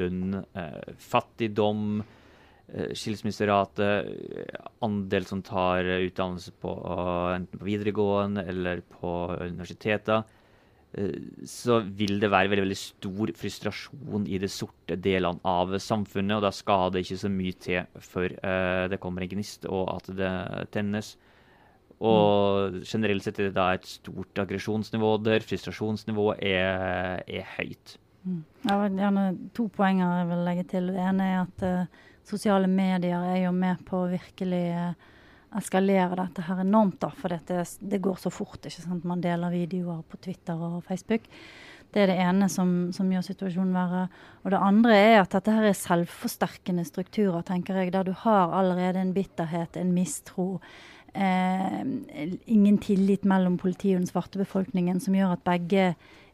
lønn, 0.00 0.40
fattigdom, 1.12 2.02
Eh, 2.02 2.23
skilsmisserate, 2.96 3.88
andel 4.82 5.26
som 5.28 5.42
tar 5.44 5.84
utdannelse 5.84 6.54
på, 6.62 6.72
enten 7.34 7.60
på 7.60 7.68
videregående 7.68 8.46
eller 8.50 8.80
på 8.96 9.12
universiteter, 9.42 10.24
eh, 10.96 11.18
så 11.46 11.82
vil 11.84 12.16
det 12.22 12.32
være 12.32 12.50
veldig, 12.54 12.64
veldig 12.64 12.80
stor 12.80 13.34
frustrasjon 13.36 14.26
i 14.26 14.40
de 14.42 14.50
sorte 14.50 14.96
delene 14.96 15.44
av 15.44 15.76
samfunnet. 15.76 16.38
Og 16.38 16.46
da 16.46 16.54
skal 16.54 16.94
det 16.94 17.04
ikke 17.04 17.20
så 17.26 17.30
mye 17.32 17.60
til 17.66 18.02
før 18.08 18.38
det 18.90 19.00
kommer 19.02 19.26
en 19.26 19.34
gnist, 19.36 19.68
og 19.68 19.88
at 19.98 20.10
det 20.16 20.34
tennes. 20.74 21.14
Og 22.04 22.80
generelt 22.82 23.24
sett 23.24 23.38
er 23.38 23.50
det 23.50 23.56
da 23.56 23.68
et 23.74 23.86
stort 23.86 24.40
aggresjonsnivå 24.42 25.14
der. 25.24 25.44
Frustrasjonsnivået 25.46 26.42
er, 26.42 27.22
er 27.22 27.46
høyt. 27.56 27.98
Ja, 28.64 28.80
gjerne 28.88 29.24
to 29.56 29.68
poenger 29.72 30.18
jeg 30.18 30.28
vil 30.32 30.42
legge 30.48 30.66
til. 30.72 30.90
Det 30.92 31.04
ene 31.04 31.28
er 31.28 31.38
at 31.44 31.64
sosiale 32.24 32.68
medier 32.70 33.20
er 33.34 33.42
jo 33.44 33.52
med 33.56 33.82
på 33.88 34.04
å 34.04 34.10
virkelig 34.12 34.64
eh, 34.72 35.10
eskalere 35.58 36.16
dette 36.18 36.46
her 36.46 36.62
enormt. 36.64 37.00
da, 37.02 37.12
For 37.14 37.32
dette, 37.32 37.64
det 37.80 38.02
går 38.02 38.18
så 38.20 38.32
fort. 38.32 38.60
ikke 38.64 38.82
sant? 38.82 39.04
Man 39.04 39.22
deler 39.24 39.54
videoer 39.54 40.02
på 40.08 40.20
Twitter 40.24 40.58
og 40.58 40.82
Facebook. 40.88 41.28
Det 41.94 42.02
er 42.02 42.10
det 42.10 42.18
ene 42.24 42.48
som, 42.50 42.90
som, 42.94 43.10
gjør 43.12 43.22
situasjonen 43.28 43.76
verre. 43.76 44.08
Og 44.42 44.50
det 44.50 44.62
andre 44.66 44.96
er 44.98 45.20
at 45.20 45.36
dette 45.36 45.52
her 45.54 45.68
er 45.68 45.78
selvforsterkende 45.78 46.82
strukturer, 46.88 47.44
tenker 47.46 47.78
jeg, 47.78 47.92
der 47.94 48.08
du 48.08 48.10
har 48.24 48.56
allerede 48.58 48.98
en 48.98 49.14
bitterhet, 49.14 49.78
en 49.78 49.94
mistro. 49.94 50.48
Eh, 51.14 51.78
ingen 52.50 52.80
tillit 52.82 53.22
mellom 53.22 53.60
politiet 53.62 53.94
og 53.94 54.02
den 54.02 54.10
svarte 54.10 54.42
befolkningen, 54.42 54.98
som 54.98 55.14
gjør 55.14 55.36
at 55.36 55.46
begge 55.46 55.92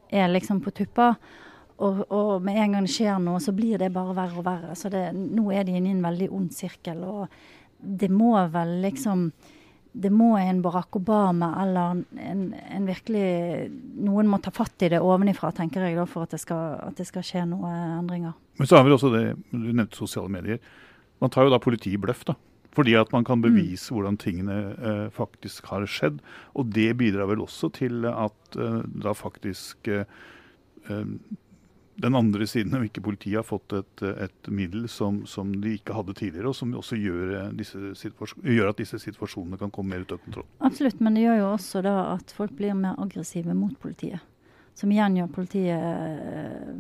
er 0.09 0.33
liksom 0.33 0.63
på 0.65 0.73
tuppa. 0.73 1.13
Og, 1.81 2.03
og, 2.13 2.43
med 2.45 2.59
en 2.61 2.75
gang 2.77 2.85
det 2.87 2.93
skjer 2.93 3.21
noe, 3.23 3.41
så 3.41 3.55
blir 3.57 3.81
det 3.81 3.93
bare 3.95 4.17
verre 4.17 4.41
og 4.41 4.45
verre. 4.45 4.75
Så 4.77 4.91
det, 4.93 5.07
nå 5.17 5.49
er 5.55 5.65
de 5.65 5.79
inne 5.79 5.89
i 5.89 5.95
en 5.97 6.05
veldig 6.05 6.29
ond 6.37 6.51
sirkel. 6.53 7.01
Og 7.09 7.31
det 7.81 8.11
må 8.13 8.35
vel 8.53 8.81
liksom 8.85 9.31
Det 9.91 10.11
må 10.15 10.37
en 10.39 10.61
Barack 10.63 10.95
Obama 10.95 11.49
eller 11.65 12.05
en, 12.23 12.43
en 12.55 12.85
virkelig 12.87 13.71
Noen 13.99 14.29
må 14.31 14.39
ta 14.39 14.53
fatt 14.55 14.85
i 14.87 14.91
det 14.93 15.01
ovenifra, 15.03 15.51
tenker 15.51 15.83
jeg, 15.83 15.97
da, 15.97 16.05
for 16.07 16.29
at 16.29 16.37
det, 16.37 16.39
skal, 16.45 16.77
at 16.85 17.01
det 17.01 17.09
skal 17.09 17.25
skje 17.27 17.43
noen 17.51 17.97
endringer. 17.97 18.37
Men 18.61 18.71
så 18.71 18.77
har 18.77 18.87
vi 18.87 18.95
også 18.95 19.11
det 19.17 19.25
du 19.51 19.73
nevnte 19.73 19.99
sosiale 19.99 20.31
medier. 20.31 20.61
Man 21.21 21.33
tar 21.33 21.49
jo 21.49 21.51
da 21.51 21.59
politiet 21.59 21.97
i 21.97 22.01
bløff, 22.01 22.23
da. 22.29 22.37
Fordi 22.77 22.95
at 22.95 23.11
man 23.13 23.25
kan 23.27 23.41
mm. 23.41 23.49
bevise 23.49 23.91
hvordan 23.91 24.21
tingene 24.21 24.59
eh, 24.79 25.07
faktisk 25.11 25.67
har 25.73 25.89
skjedd. 25.91 26.21
Og 26.55 26.71
det 26.71 26.93
bidrar 27.01 27.27
vel 27.33 27.43
også 27.43 27.73
til 27.75 28.07
at 28.07 28.59
eh, 28.61 28.83
da 29.03 29.17
faktisk 29.17 29.91
eh, 29.91 30.05
eh 30.87 31.07
den 32.01 32.15
andre 32.15 32.47
siden 32.47 32.75
om 32.77 32.85
ikke 32.85 33.03
politiet 33.05 33.41
har 33.41 33.47
fått 33.47 33.75
et, 33.77 34.03
et 34.25 34.51
middel 34.53 34.87
som, 34.89 35.23
som, 35.29 35.53
de 35.63 35.75
ikke 35.77 35.97
hadde 35.97 36.15
tidligere, 36.17 36.51
og 36.51 36.57
som 36.57 36.73
også 36.77 36.97
gjør, 36.97 37.35
gjør, 37.53 38.71
at 38.71 38.81
disse 38.81 39.01
situasjonene 39.03 39.61
kan 39.61 39.73
komme 39.75 39.95
mer 39.95 40.07
ut 40.07 40.15
av 40.17 40.23
kontroll. 40.25 40.47
Absolutt, 40.65 41.03
men 41.05 41.19
det 41.19 41.27
gjør 41.27 41.43
jo 41.43 41.51
også 41.53 41.85
da 41.85 41.97
at 42.15 42.33
folk 42.37 42.55
blir 42.57 42.77
mer 42.79 42.97
aggressive 43.03 43.57
mot 43.57 43.77
politiet. 43.83 44.25
Som 44.79 44.95
igjen 44.95 45.19
gjør 45.19 45.35
politiet 45.35 45.77
eh, 45.77 46.73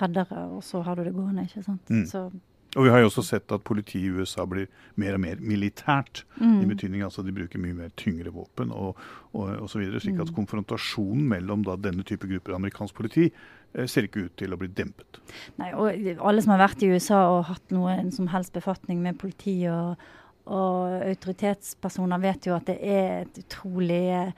reddere, 0.00 0.48
og 0.56 0.64
så 0.66 0.82
har 0.82 0.98
du 0.98 1.04
det 1.06 1.14
gående. 1.14 1.46
ikke 1.46 1.62
sant? 1.62 1.92
Mm. 1.92 2.08
Så 2.10 2.28
og 2.74 2.88
vi 2.88 2.90
har 2.90 3.04
jo 3.04 3.06
også 3.06 3.22
sett 3.22 3.52
at 3.54 3.62
politiet 3.62 4.02
i 4.02 4.08
USA 4.10 4.42
blir 4.50 4.64
mer 4.98 5.14
og 5.14 5.20
mer 5.22 5.38
militært. 5.38 6.24
Mm. 6.40 6.56
I 6.64 6.70
betydning 6.72 7.04
altså 7.06 7.22
de 7.22 7.30
bruker 7.36 7.60
mye 7.62 7.76
mer 7.84 7.92
tyngre 7.94 8.32
våpen 8.34 8.72
og, 8.74 8.98
videre, 9.30 10.00
Slik 10.02 10.18
at 10.18 10.32
mm. 10.32 10.34
konfrontasjonen 10.34 11.28
mellom 11.36 11.62
da, 11.62 11.76
denne 11.78 12.02
type 12.02 12.26
grupper 12.26 12.56
amerikansk 12.58 12.98
politi 12.98 13.28
Eh, 13.28 13.63
ser 13.90 14.06
ikke 14.06 14.26
ut 14.28 14.34
til 14.38 14.54
å 14.54 14.58
bli 14.60 14.70
dempet. 14.70 15.20
Nei, 15.60 15.72
og 15.74 16.26
Alle 16.28 16.42
som 16.44 16.54
har 16.54 16.64
vært 16.66 16.84
i 16.84 16.90
USA 16.94 17.24
og 17.32 17.46
hatt 17.50 17.74
noen 17.74 18.12
som 18.14 18.28
helst 18.32 18.54
befatning 18.54 19.00
med 19.02 19.18
politi 19.20 19.56
og, 19.70 20.00
og 20.46 20.98
autoritetspersoner, 21.10 22.22
vet 22.22 22.48
jo 22.48 22.56
at 22.56 22.68
det 22.70 22.78
er 22.80 23.24
et 23.24 23.40
utrolig 23.44 24.04
eh, 24.12 24.34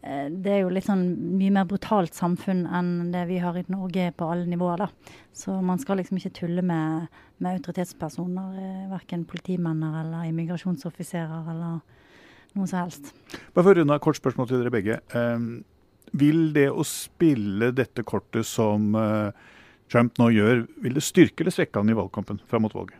det 0.00 0.52
er 0.54 0.62
jo 0.62 0.72
litt 0.72 0.86
sånn 0.86 1.02
mye 1.36 1.52
mer 1.52 1.66
brutalt 1.68 2.16
samfunn 2.16 2.62
enn 2.64 3.10
det 3.12 3.26
vi 3.28 3.40
har 3.42 3.58
i 3.60 3.66
Norge 3.68 4.06
på 4.16 4.30
alle 4.32 4.48
nivåer. 4.48 4.86
da. 4.86 5.16
Så 5.36 5.58
man 5.60 5.78
skal 5.78 6.00
liksom 6.00 6.16
ikke 6.16 6.32
tulle 6.40 6.64
med, 6.64 7.10
med 7.38 7.60
autoritetspersoner. 7.60 8.54
Eh, 8.56 8.86
verken 8.94 9.26
politimenner 9.28 10.00
eller 10.00 10.30
immigrasjonsoffiserer 10.30 11.52
eller 11.52 11.82
noe 12.56 12.70
som 12.70 12.80
helst. 12.80 13.12
Bare 13.54 13.62
for 13.64 13.74
å 13.74 13.76
runde 13.78 13.94
av, 13.94 14.02
kort 14.02 14.18
spørsmål 14.18 14.48
til 14.48 14.62
dere 14.62 14.74
begge. 14.74 14.98
Um, 15.14 15.62
vil 16.16 16.50
det 16.54 16.68
å 16.70 16.84
spille 16.86 17.70
dette 17.76 18.04
kortet 18.06 18.46
som 18.48 18.94
uh, 18.96 19.30
Trump 19.90 20.18
nå 20.20 20.30
gjør, 20.34 20.64
vil 20.82 20.96
det 20.96 21.04
styrke 21.06 21.44
eller 21.44 21.54
svekke 21.54 21.82
han 21.82 21.92
i 21.92 21.96
valgkampen 21.98 22.40
fram 22.50 22.66
mot 22.66 22.74
valget? 22.74 22.98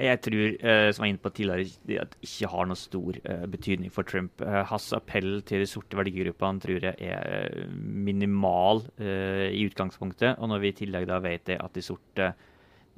Jeg 0.00 0.20
tror 0.24 0.54
uh, 0.62 0.88
som 0.94 1.02
jeg 1.02 1.02
var 1.02 1.10
inne 1.10 1.22
på 1.22 1.32
tidligere, 1.36 1.64
at 2.04 2.14
det 2.14 2.28
ikke 2.28 2.50
har 2.52 2.68
noe 2.68 2.80
stor 2.80 3.18
uh, 3.24 3.46
betydning 3.52 3.92
for 3.92 4.08
Trump. 4.08 4.44
hans 4.70 4.90
appell 4.96 5.40
til 5.48 5.64
de 5.64 5.68
sorte 5.68 5.98
verdigruppene 5.98 6.62
tror 6.62 6.86
jeg 6.88 7.10
er 7.16 7.66
minimal 7.76 8.84
i 9.00 9.64
utgangspunktet. 9.66 10.38
Og 10.38 10.48
når 10.52 10.62
vi 10.62 10.72
i 10.72 10.78
tillegg 10.84 11.08
da 11.10 11.20
vet 11.24 11.46
det 11.50 11.60
at 11.60 11.76
de 11.76 11.84
sorte 11.84 12.32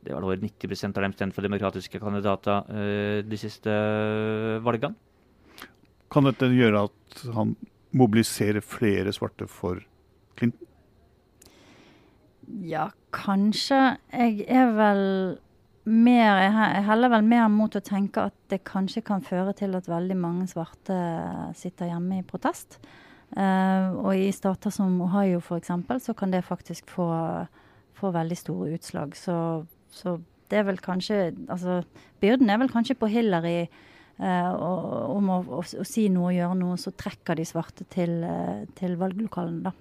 det 0.02 0.10
var 0.10 0.24
over 0.26 0.40
90 0.42 0.88
av 0.88 1.04
dem 1.04 1.12
stemte 1.14 1.36
for 1.36 1.46
demokratiske 1.46 2.00
kandidater 2.02 3.22
de 3.22 3.36
siste 3.38 3.70
valgene. 4.66 4.98
Kan 6.10 6.26
dette 6.26 6.48
gjøre 6.50 6.88
at 6.88 7.20
han 7.36 7.54
mobilisere 7.92 8.62
flere 8.64 9.12
svarte 9.12 9.48
for 9.50 9.80
Clinton? 10.38 10.68
Ja, 12.66 12.88
kanskje. 13.14 13.96
Jeg 14.12 14.44
er 14.48 14.72
vel 14.76 15.04
mer 15.84 16.38
Jeg 16.38 16.84
heller 16.86 17.10
vel 17.10 17.24
mer 17.26 17.48
mot 17.50 17.74
å 17.74 17.82
tenke 17.82 18.28
at 18.30 18.34
det 18.52 18.60
kanskje 18.68 19.02
kan 19.02 19.22
føre 19.24 19.54
til 19.58 19.74
at 19.74 19.88
veldig 19.90 20.16
mange 20.18 20.46
svarte 20.50 20.94
sitter 21.58 21.90
hjemme 21.90 22.20
i 22.20 22.26
protest. 22.26 22.78
Uh, 23.32 23.96
og 24.04 24.12
i 24.14 24.28
stater 24.34 24.70
som 24.70 25.00
Ohio 25.00 25.40
f.eks. 25.40 25.70
så 26.04 26.12
kan 26.14 26.30
det 26.30 26.44
faktisk 26.44 26.90
få, 26.92 27.08
få 27.96 28.10
veldig 28.12 28.36
store 28.36 28.74
utslag. 28.76 29.16
Så, 29.16 29.64
så, 29.90 30.18
det 30.50 30.60
er 30.60 30.66
vel 30.68 30.78
kanskje 30.84 31.32
Altså 31.48 31.80
byrden 32.20 32.50
er 32.52 32.60
vel 32.60 32.68
kanskje 32.68 32.98
på 33.00 33.08
Hillary 33.08 33.70
om 34.20 35.30
å, 35.32 35.38
å, 35.58 35.62
å, 35.62 35.86
si 35.88 36.08
noe 36.12 36.30
og 36.30 36.36
gjøre 36.36 36.58
noe, 36.58 36.76
så 36.80 36.92
trekker 36.94 37.38
de 37.38 37.46
svarte 37.48 37.86
til, 37.90 38.20
eh, 38.26 38.66
til 38.78 38.98
valglokalene, 39.00 39.70
da. 39.70 39.74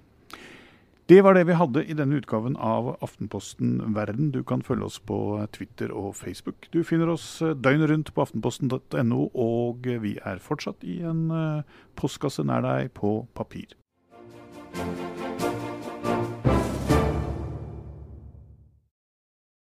Det 1.10 1.18
var 1.26 1.34
det 1.34 1.44
vi 1.48 1.56
hadde 1.58 1.82
i 1.84 1.96
denne 1.98 2.20
utgaven 2.22 2.54
av 2.56 2.92
Aftenposten 3.04 3.74
Verden. 3.92 4.30
Du 4.32 4.40
kan 4.46 4.62
følge 4.64 4.86
oss 4.86 5.00
på 5.02 5.18
Twitter 5.52 5.92
og 5.92 6.14
Facebook. 6.16 6.70
Du 6.72 6.80
finner 6.86 7.12
oss 7.12 7.26
eh, 7.42 7.56
døgnet 7.58 7.90
rundt 7.90 8.14
på 8.14 8.24
aftenposten.no, 8.24 9.22
og 9.34 9.88
vi 10.06 10.16
er 10.24 10.40
fortsatt 10.40 10.86
i 10.86 11.02
en 11.04 11.26
postkasse 11.98 12.46
nær 12.46 12.64
deg 12.64 12.94
på 12.96 13.18
papir. 13.36 13.76